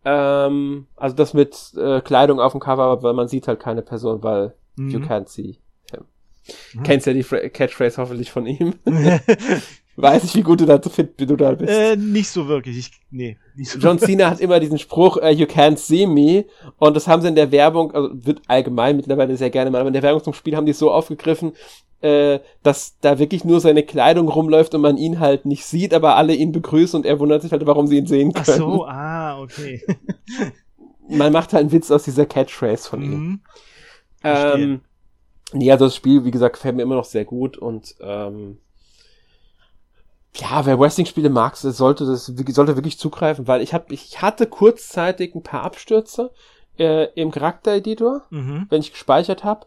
[0.04, 4.22] Ähm, also das mit äh, Kleidung auf dem Cover, weil man sieht halt keine Person,
[4.22, 4.90] weil mhm.
[4.90, 5.58] you can't see
[5.90, 6.04] him.
[6.74, 6.82] Mhm.
[6.82, 8.74] Kennst ja die Fra Catchphrase hoffentlich von ihm.
[9.96, 11.70] Weiß ich, wie gut du da fit du da bist.
[11.70, 12.78] Äh, nicht so wirklich.
[12.78, 16.46] Ich, nee, nicht so John Cena hat immer diesen Spruch, uh, you can't see me.
[16.78, 19.88] Und das haben sie in der Werbung, also wird allgemein mittlerweile sehr gerne mal, aber
[19.88, 21.52] in der Werbung zum Spiel haben die es so aufgegriffen,
[22.00, 26.16] äh, dass da wirklich nur seine Kleidung rumläuft und man ihn halt nicht sieht, aber
[26.16, 28.46] alle ihn begrüßen und er wundert sich halt, warum sie ihn sehen können.
[28.48, 29.84] Ach so, ah, okay.
[31.08, 33.10] man macht halt einen Witz aus dieser Catchphrase von ihm.
[33.10, 33.40] Mhm.
[34.24, 34.80] Ähm,
[35.52, 38.58] nee, also das Spiel, wie gesagt, gefällt mir immer noch sehr gut und ähm,
[40.34, 45.34] ja, wer Wrestling-Spiele mag, sollte das sollte wirklich zugreifen, weil ich habe ich hatte kurzzeitig
[45.34, 46.30] ein paar Abstürze
[46.78, 48.66] äh, im Charaktereditor, mhm.
[48.70, 49.66] wenn ich gespeichert habe.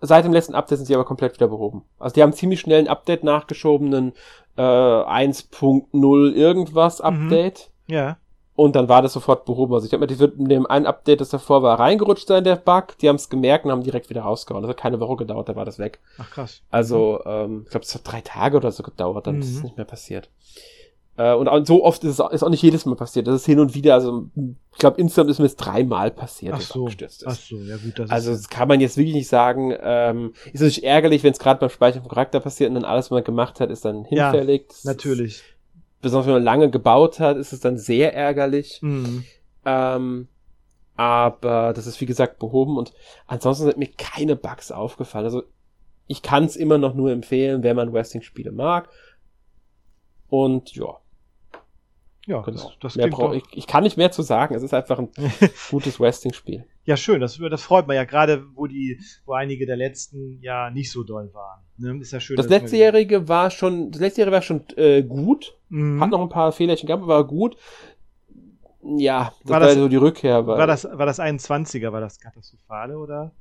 [0.00, 1.82] Seit dem letzten Update sind sie aber komplett wieder behoben.
[1.98, 4.12] Also die haben ziemlich schnell ein Update nachgeschobenen
[4.56, 7.04] äh, 1.0 irgendwas mhm.
[7.04, 7.70] Update.
[7.86, 7.94] Mhm.
[7.94, 8.16] Ja.
[8.58, 9.72] Und dann war das sofort behoben.
[9.72, 12.42] Also ich habe mir, die wird in dem einen Update, das davor war, reingerutscht sein,
[12.42, 12.98] der Bug.
[13.00, 14.64] Die haben es gemerkt und haben direkt wieder rausgehauen.
[14.64, 16.00] Das hat keine Woche gedauert, da war das weg.
[16.18, 16.60] Ach krass.
[16.68, 19.42] Also, ähm, ich glaube, es hat drei Tage oder so gedauert, dann mhm.
[19.42, 20.28] ist es nicht mehr passiert.
[21.16, 23.28] Äh, und auch, so oft ist es auch, ist auch nicht jedes Mal passiert.
[23.28, 26.66] Das ist hin und wieder, also ich glaube, insgesamt ist mir es dreimal passiert, dass
[26.66, 26.80] so.
[26.80, 27.28] abgestürzt ist.
[27.28, 27.96] Ach so, ja gut.
[27.96, 29.72] Das also das kann man jetzt wirklich nicht sagen.
[29.80, 33.04] Ähm, ist natürlich ärgerlich, wenn es gerade beim Speichern vom Charakter passiert und dann alles,
[33.06, 34.62] was man gemacht hat, ist dann hinfällig.
[34.82, 35.44] Ja, natürlich
[36.00, 38.80] besonders wenn man lange gebaut hat, ist es dann sehr ärgerlich.
[38.82, 39.24] Mhm.
[39.64, 40.28] Ähm,
[40.96, 42.92] aber das ist wie gesagt behoben und
[43.26, 45.26] ansonsten sind mir keine Bugs aufgefallen.
[45.26, 45.44] Also
[46.08, 48.88] ich kann es immer noch nur empfehlen, wenn man Wrestling-Spiele mag.
[50.28, 50.98] Und ja.
[52.26, 52.72] Ja, genau.
[52.80, 54.54] das, das brauch, ich, ich, kann nicht mehr zu sagen.
[54.54, 55.08] Es ist einfach ein
[55.70, 56.66] gutes Wrestling-Spiel.
[56.84, 57.20] Ja, schön.
[57.20, 61.04] Das, das freut man ja gerade, wo die, wo einige der letzten ja nicht so
[61.04, 61.62] doll waren.
[61.78, 61.98] Ne?
[62.00, 62.36] Ist ja schön.
[62.36, 65.56] Das letztejährige war schon, das letztejährige war schon äh, gut.
[65.68, 66.00] Mhm.
[66.00, 67.56] Hat noch ein paar Fehlerchen gehabt, aber war gut.
[68.96, 70.46] Ja, das war, das, war so die Rückkehr.
[70.46, 73.32] War, war das, war das 21er, war das katastrophale oder?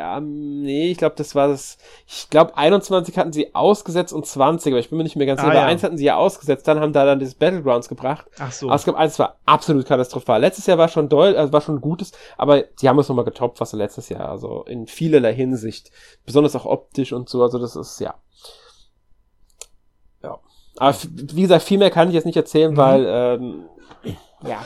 [0.00, 1.76] Ja, nee, ich glaube, das war das.
[2.06, 5.42] Ich glaube, 21 hatten sie ausgesetzt und 20, aber ich bin mir nicht mehr ganz
[5.42, 5.52] sicher.
[5.52, 5.66] Ah, ja.
[5.66, 8.24] Eins hatten sie ja ausgesetzt, dann haben da dann das Battlegrounds gebracht.
[8.38, 8.68] Ach so.
[8.68, 10.40] Aber es gab eins, war absolut katastrophal.
[10.40, 13.60] Letztes Jahr war schon doll, also war schon gutes, aber die haben es nochmal getoppt,
[13.60, 14.30] was letztes Jahr.
[14.30, 15.90] Also in vielerlei Hinsicht.
[16.24, 17.42] Besonders auch optisch und so.
[17.42, 18.14] Also das ist, ja.
[20.22, 20.38] Ja.
[20.78, 22.76] Aber wie gesagt, viel mehr kann ich jetzt nicht erzählen, mhm.
[22.78, 23.64] weil, ähm,
[24.46, 24.64] ja,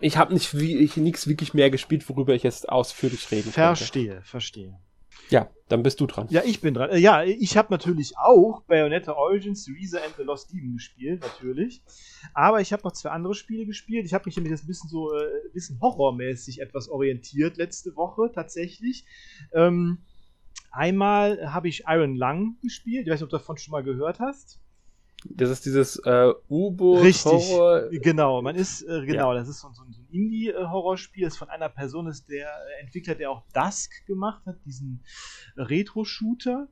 [0.00, 3.76] ich habe nicht wie ich nichts wirklich mehr gespielt, worüber ich jetzt ausführlich reden kann.
[3.76, 4.28] Verstehe, könnte.
[4.28, 4.78] verstehe.
[5.30, 6.26] Ja, dann bist du dran.
[6.30, 6.90] Ja, ich bin dran.
[6.90, 11.82] Äh, ja, ich habe natürlich auch Bayonetta Origins, Reza and the Lost Demon gespielt, natürlich.
[12.34, 14.04] Aber ich habe noch zwei andere Spiele gespielt.
[14.04, 17.96] Ich habe mich nämlich jetzt ein bisschen so, äh, ein bisschen horrormäßig etwas orientiert letzte
[17.96, 19.06] Woche, tatsächlich.
[19.52, 19.98] Ähm,
[20.70, 23.06] einmal habe ich Iron Lung gespielt.
[23.06, 24.60] Ich weiß nicht, ob du davon schon mal gehört hast.
[25.26, 27.02] Das ist dieses äh, U-Boot.
[27.02, 27.88] Richtig, Horror.
[27.90, 28.42] genau.
[28.42, 29.32] Man ist äh, genau.
[29.32, 29.40] Ja.
[29.40, 31.24] Das ist so, so ein Indie-Horrorspiel.
[31.24, 35.02] Das von einer Person ist der äh, Entwickler, der auch Dusk gemacht hat, diesen
[35.56, 36.68] Retro-Shooter.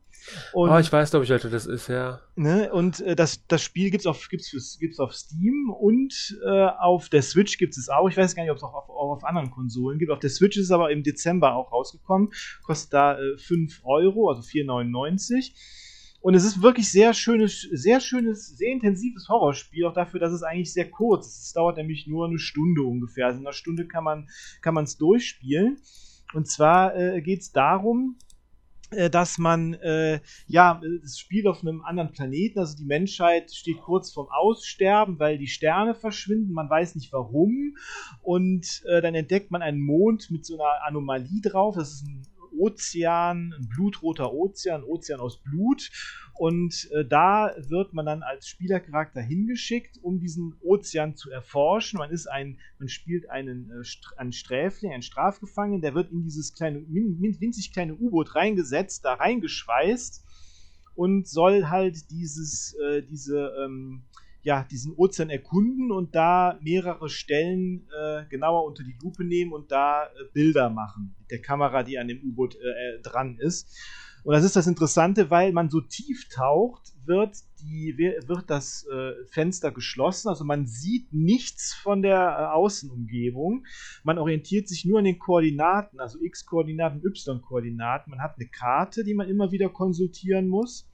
[0.52, 2.20] oh, ich weiß, glaube ich, welcher das ist, ja.
[2.36, 6.66] Ne, und äh, das, das Spiel gibt's auf, gibt's, für, gibt's auf Steam und äh,
[6.66, 8.08] auf der Switch gibt es auch.
[8.08, 10.12] Ich weiß gar nicht, ob es auch auf, auch auf anderen Konsolen gibt.
[10.12, 12.30] Auf der Switch ist es aber im Dezember auch rausgekommen.
[12.64, 15.52] Kostet da äh, 5 Euro, also 4,99.
[16.22, 20.44] Und es ist wirklich sehr schönes, sehr schönes, sehr intensives Horrorspiel, auch dafür, dass es
[20.44, 21.46] eigentlich sehr kurz ist.
[21.46, 23.26] Es dauert nämlich nur eine Stunde ungefähr.
[23.26, 25.78] Also in einer Stunde kann man es durchspielen.
[26.32, 28.16] Und zwar äh, geht es darum,
[28.92, 33.80] äh, dass man äh, ja es spielt auf einem anderen Planeten, also die Menschheit steht
[33.80, 37.76] kurz vorm Aussterben, weil die Sterne verschwinden, man weiß nicht warum
[38.22, 42.22] und äh, dann entdeckt man einen Mond mit so einer Anomalie drauf, das ist ein
[42.56, 45.90] Ozean, ein blutroter Ozean, Ozean aus Blut.
[46.34, 51.98] Und äh, da wird man dann als Spielercharakter hingeschickt, um diesen Ozean zu erforschen.
[51.98, 53.84] Man ist ein, man spielt einen, äh,
[54.16, 60.24] einen Sträfling, einen Strafgefangenen, der wird in dieses kleine, winzig kleine U-Boot reingesetzt, da reingeschweißt
[60.94, 64.04] und soll halt dieses, äh, diese, ähm,
[64.42, 69.70] ja, diesen Ozean erkunden und da mehrere Stellen äh, genauer unter die Lupe nehmen und
[69.70, 73.76] da äh, Bilder machen mit der Kamera, die an dem U-Boot äh, äh, dran ist.
[74.24, 79.12] Und das ist das Interessante, weil man so tief taucht, wird, die, wird das äh,
[79.26, 80.28] Fenster geschlossen.
[80.28, 83.64] Also man sieht nichts von der äh, Außenumgebung.
[84.04, 88.10] Man orientiert sich nur an den Koordinaten, also X-Koordinaten, Y-Koordinaten.
[88.10, 90.88] Man hat eine Karte, die man immer wieder konsultieren muss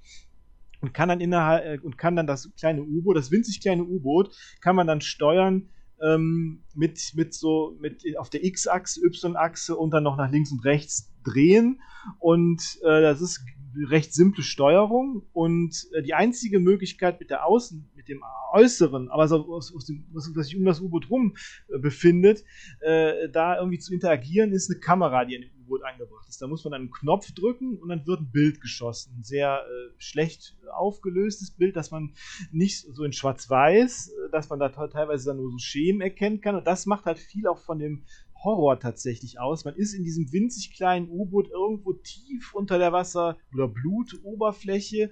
[0.81, 4.35] und kann dann innerhalb äh, und kann dann das kleine U-Boot, das winzig kleine U-Boot,
[4.61, 5.69] kann man dann steuern
[6.01, 10.65] ähm, mit, mit so mit auf der X-Achse, Y-Achse und dann noch nach links und
[10.65, 11.81] rechts drehen.
[12.19, 13.45] Und äh, das ist
[13.89, 18.23] recht simple Steuerung und äh, die einzige Möglichkeit mit der Außen, mit dem
[18.53, 21.37] Äußeren, aber so aus, aus dem, was, was sich um das U-Boot rum
[21.69, 22.45] äh, befindet,
[22.81, 26.41] äh, da irgendwie zu interagieren, ist eine Kamera, die an dem U-Boot angebracht ist.
[26.41, 29.17] Da muss man einen Knopf drücken und dann wird ein Bild geschossen.
[29.19, 32.15] Ein sehr äh, schlecht aufgelöstes Bild, dass man
[32.51, 36.57] nicht so in Schwarz-Weiß, äh, dass man da teilweise dann nur so Schemen erkennen kann.
[36.57, 38.05] Und das macht halt viel auch von dem
[38.43, 39.65] Horror tatsächlich aus.
[39.65, 45.11] Man ist in diesem winzig kleinen U-Boot irgendwo tief unter der Wasser- oder Blutoberfläche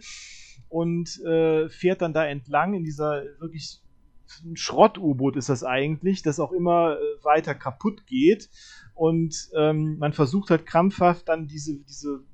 [0.68, 3.82] und äh, fährt dann da entlang in dieser wirklich
[4.44, 8.50] ein Schrott-U-Boot ist das eigentlich, das auch immer äh, weiter kaputt geht.
[8.96, 12.24] Und ähm, man versucht halt krampfhaft dann diese, diese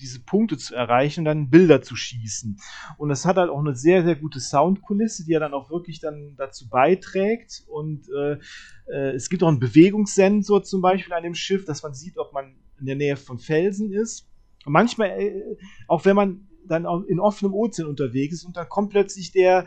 [0.00, 2.58] diese Punkte zu erreichen und dann Bilder zu schießen.
[2.96, 6.00] Und das hat halt auch eine sehr, sehr gute Soundkulisse, die ja dann auch wirklich
[6.00, 7.64] dann dazu beiträgt.
[7.68, 8.38] Und äh,
[8.86, 12.32] äh, es gibt auch einen Bewegungssensor zum Beispiel an dem Schiff, dass man sieht, ob
[12.32, 14.28] man in der Nähe von Felsen ist.
[14.64, 15.56] Und manchmal, äh,
[15.86, 19.66] auch wenn man dann in offenem Ozean unterwegs ist und dann kommt plötzlich der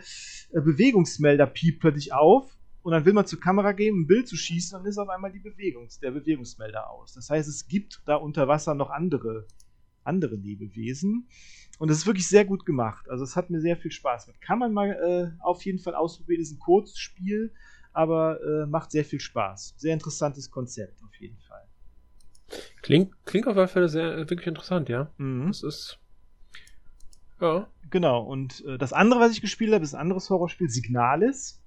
[0.51, 4.35] äh, Bewegungsmelder piept plötzlich auf und dann will man zur Kamera gehen, ein Bild zu
[4.35, 7.13] schießen, dann ist auf einmal die Bewegungs-, der Bewegungsmelder aus.
[7.13, 9.47] Das heißt, es gibt da unter Wasser noch andere
[10.03, 11.27] andere Lebewesen.
[11.79, 13.09] Und es ist wirklich sehr gut gemacht.
[13.09, 14.41] Also es hat mir sehr viel Spaß gemacht.
[14.41, 16.41] Kann man mal äh, auf jeden Fall ausprobieren.
[16.41, 17.51] Ist ein Kurzspiel,
[17.93, 19.75] aber äh, macht sehr viel Spaß.
[19.77, 21.63] Sehr interessantes Konzept auf jeden Fall.
[22.81, 25.11] Klingt, klingt auf jeden Fall sehr wirklich interessant, ja.
[25.17, 25.47] Mhm.
[25.47, 25.99] Das ist
[27.41, 27.67] ja.
[27.89, 28.21] Genau.
[28.23, 31.61] Und äh, das andere, was ich gespielt habe, ist ein anderes Horrorspiel, Signalis.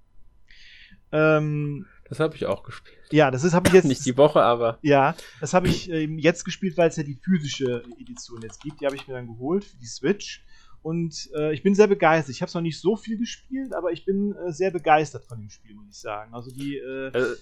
[1.12, 2.96] Ähm, das habe ich auch gespielt.
[3.10, 6.04] Ja, das ist habe ich jetzt nicht die Woche, aber ja, das habe ich äh,
[6.04, 8.80] jetzt gespielt, weil es ja die physische Edition jetzt gibt.
[8.80, 10.44] Die habe ich mir dann geholt für die Switch
[10.82, 12.34] und äh, ich bin sehr begeistert.
[12.34, 15.40] Ich habe es noch nicht so viel gespielt, aber ich bin äh, sehr begeistert von
[15.40, 16.32] dem Spiel, muss ich sagen.
[16.32, 17.36] Also die äh, äh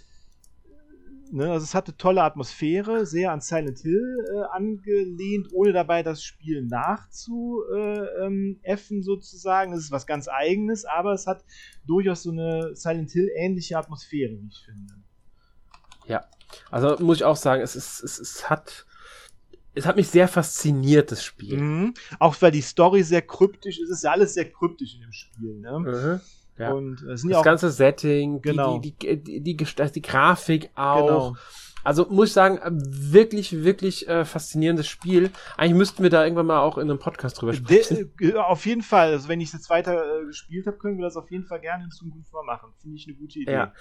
[1.33, 6.23] Ne, also es hatte tolle Atmosphäre, sehr an Silent Hill äh, angelehnt, ohne dabei das
[6.23, 9.73] Spiel nachzuäffen äh, ähm, sozusagen.
[9.73, 11.45] Es ist was ganz eigenes, aber es hat
[11.87, 14.95] durchaus so eine Silent Hill ähnliche Atmosphäre, wie ich finde.
[16.07, 16.25] Ja,
[16.71, 18.87] also muss ich auch sagen, es, ist, es, es hat
[19.75, 21.59] es hat mich sehr fasziniert, das Spiel.
[21.59, 21.95] Mhm.
[22.21, 23.91] Auch weil die Story sehr kryptisch ist.
[23.91, 25.59] Es ist ja alles sehr kryptisch in dem Spiel.
[25.59, 25.79] Ne?
[25.81, 26.21] Mhm.
[26.59, 26.73] Ja.
[26.73, 28.79] Und es sind das ja auch, ganze Setting, genau.
[28.79, 31.07] die, die, die, die, die, die Grafik auch.
[31.07, 31.37] Genau.
[31.85, 35.31] Also muss ich sagen, wirklich, wirklich äh, faszinierendes Spiel.
[35.59, 38.11] Eigentlich müssten wir da irgendwann mal auch in einem Podcast drüber sprechen.
[38.19, 39.11] De, äh, auf jeden Fall.
[39.11, 41.61] Also wenn ich es jetzt weiter äh, gespielt habe, können wir das auf jeden Fall
[41.61, 42.73] gerne in Zukunft mal machen.
[42.81, 43.53] Finde ich eine gute Idee.
[43.53, 43.73] Ja.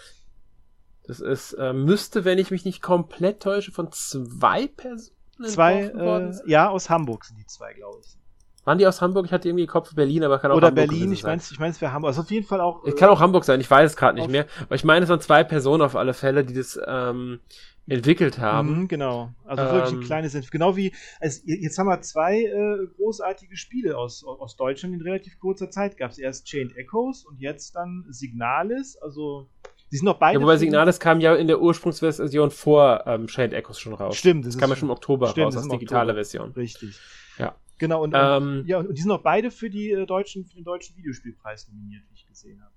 [1.05, 5.15] Das ist, äh, müsste, wenn ich mich nicht komplett täusche, von zwei Personen.
[5.45, 8.17] Zwei, äh, ja, aus Hamburg sind die zwei, glaube ich.
[8.65, 9.25] Waren die aus Hamburg?
[9.25, 11.71] Ich hatte irgendwie Kopf Berlin, aber kann auch Oder Hamburg Berlin, ich meine, ich meine,
[11.71, 12.09] es wäre Hamburg.
[12.09, 12.83] Also auf jeden Fall auch.
[12.85, 14.45] Es kann auch Hamburg sein, ich weiß es gerade nicht mehr.
[14.61, 17.39] Aber ich meine, es waren zwei Personen auf alle Fälle, die das ähm,
[17.87, 18.81] entwickelt haben.
[18.81, 19.31] Mhm, genau.
[19.43, 23.97] Also ähm, wirklich ein kleines, genau wie, also jetzt haben wir zwei äh, großartige Spiele
[23.97, 25.97] aus, aus Deutschland in relativ kurzer Zeit.
[25.97, 28.97] Gab es erst Chained Echoes und jetzt dann Signalis.
[29.01, 29.49] Also
[29.91, 30.39] die sind noch beide.
[30.39, 34.15] Ja, wobei Signalis kam ja in der Ursprungsversion vor ähm, Chained Echoes schon raus.
[34.15, 34.45] Stimmt.
[34.45, 36.15] Das, das kam ja schon im Oktober stimmt, raus als digitale Oktober.
[36.15, 36.51] Version.
[36.53, 36.99] Richtig.
[37.37, 37.55] Ja.
[37.83, 40.63] Genau, und, ähm, ja, und die sind auch beide für, die, äh, deutschen, für den
[40.63, 42.71] deutschen Videospielpreis nominiert, wie ich gesehen habe.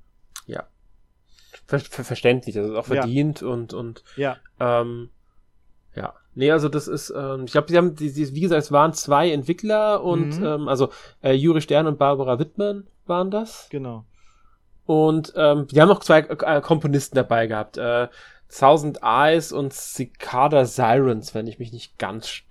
[0.47, 0.67] Ja.
[1.69, 3.47] Ver ver verständlich, also auch verdient ja.
[3.47, 4.37] und, und ja.
[4.59, 5.11] Ähm,
[5.95, 6.13] ja.
[6.35, 8.95] Nee, also das ist, ähm, ich glaube, sie haben, die, die, wie gesagt, es waren
[8.95, 10.45] zwei Entwickler und mhm.
[10.45, 10.91] ähm, also
[11.23, 13.69] äh, Juri Stern und Barbara Wittmann waren das.
[13.71, 14.07] Genau.
[14.87, 17.77] Und ähm, die haben auch zwei äh, Komponisten dabei gehabt.
[17.77, 18.09] Äh,
[18.49, 22.43] Thousand Eyes und Cicada Sirens, wenn ich mich nicht ganz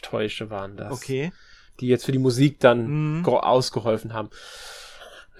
[0.00, 0.92] täusche, waren das.
[0.92, 1.32] Okay
[1.80, 3.26] die jetzt für die Musik dann mhm.
[3.26, 4.30] ausgeholfen haben.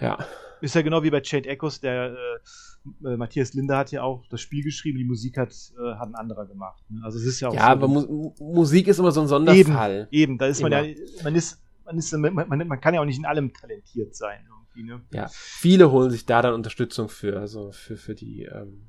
[0.01, 0.19] Ja.
[0.61, 4.27] Ist ja genau wie bei Chained Echoes, der äh, äh, Matthias Linde hat ja auch
[4.29, 6.83] das Spiel geschrieben, die Musik hat, äh, hat ein anderer gemacht.
[6.91, 7.01] Ne?
[7.05, 10.09] Also es ist ja auch Ja, so aber Mu Musik ist immer so ein Sonderfall.
[10.11, 10.71] Eben, eben da ist immer.
[10.71, 13.53] man ja, man ist, man ist, man, man, man kann ja auch nicht in allem
[13.53, 15.03] talentiert sein irgendwie, ne?
[15.13, 18.89] Ja, viele holen sich da dann Unterstützung für, also für, für die, ähm,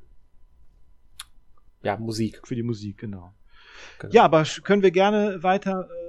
[1.83, 2.41] ja, Musik.
[2.43, 3.33] Für die Musik, genau.
[3.99, 4.13] genau.
[4.13, 6.04] Ja, aber können wir gerne weiter äh,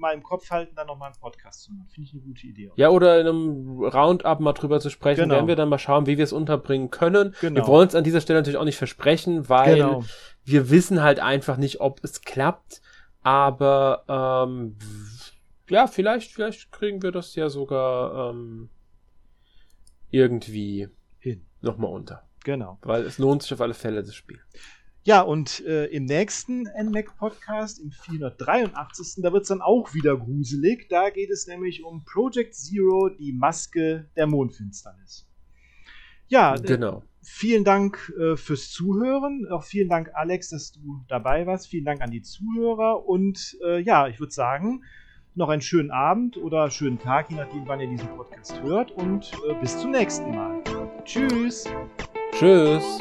[0.00, 1.88] mal im Kopf halten, dann nochmal einen Podcast zu machen.
[1.92, 2.72] Finde ich eine gute Idee.
[2.76, 5.36] Ja, oder in einem Roundup mal drüber zu sprechen, genau.
[5.36, 7.34] werden wir dann mal schauen, wie wir es unterbringen können.
[7.40, 7.60] Genau.
[7.60, 10.04] Wir wollen es an dieser Stelle natürlich auch nicht versprechen, weil genau.
[10.44, 12.80] wir wissen halt einfach nicht, ob es klappt.
[13.22, 14.04] Aber
[14.48, 14.76] ähm,
[15.68, 18.70] ja, vielleicht, vielleicht kriegen wir das ja sogar ähm,
[20.10, 20.88] irgendwie
[21.18, 21.44] hin.
[21.60, 22.22] Nochmal unter.
[22.44, 22.78] Genau.
[22.82, 24.40] Weil es lohnt sich auf alle Fälle, das Spiel.
[25.02, 29.22] Ja, und äh, im nächsten NMAC-Podcast, im 483.
[29.22, 30.88] Da wird es dann auch wieder gruselig.
[30.90, 35.26] Da geht es nämlich um Project Zero, die Maske der Mondfinsternis.
[36.28, 36.98] Ja, äh, genau.
[36.98, 39.46] Äh, vielen Dank äh, fürs Zuhören.
[39.50, 41.68] Auch vielen Dank, Alex, dass du dabei warst.
[41.68, 43.06] Vielen Dank an die Zuhörer.
[43.06, 44.84] Und äh, ja, ich würde sagen,
[45.34, 48.90] noch einen schönen Abend oder schönen Tag, je nachdem, wann ihr diesen Podcast hört.
[48.92, 50.62] Und äh, bis zum nächsten Mal.
[51.04, 51.64] Tschüss.
[52.32, 53.00] Tschüss.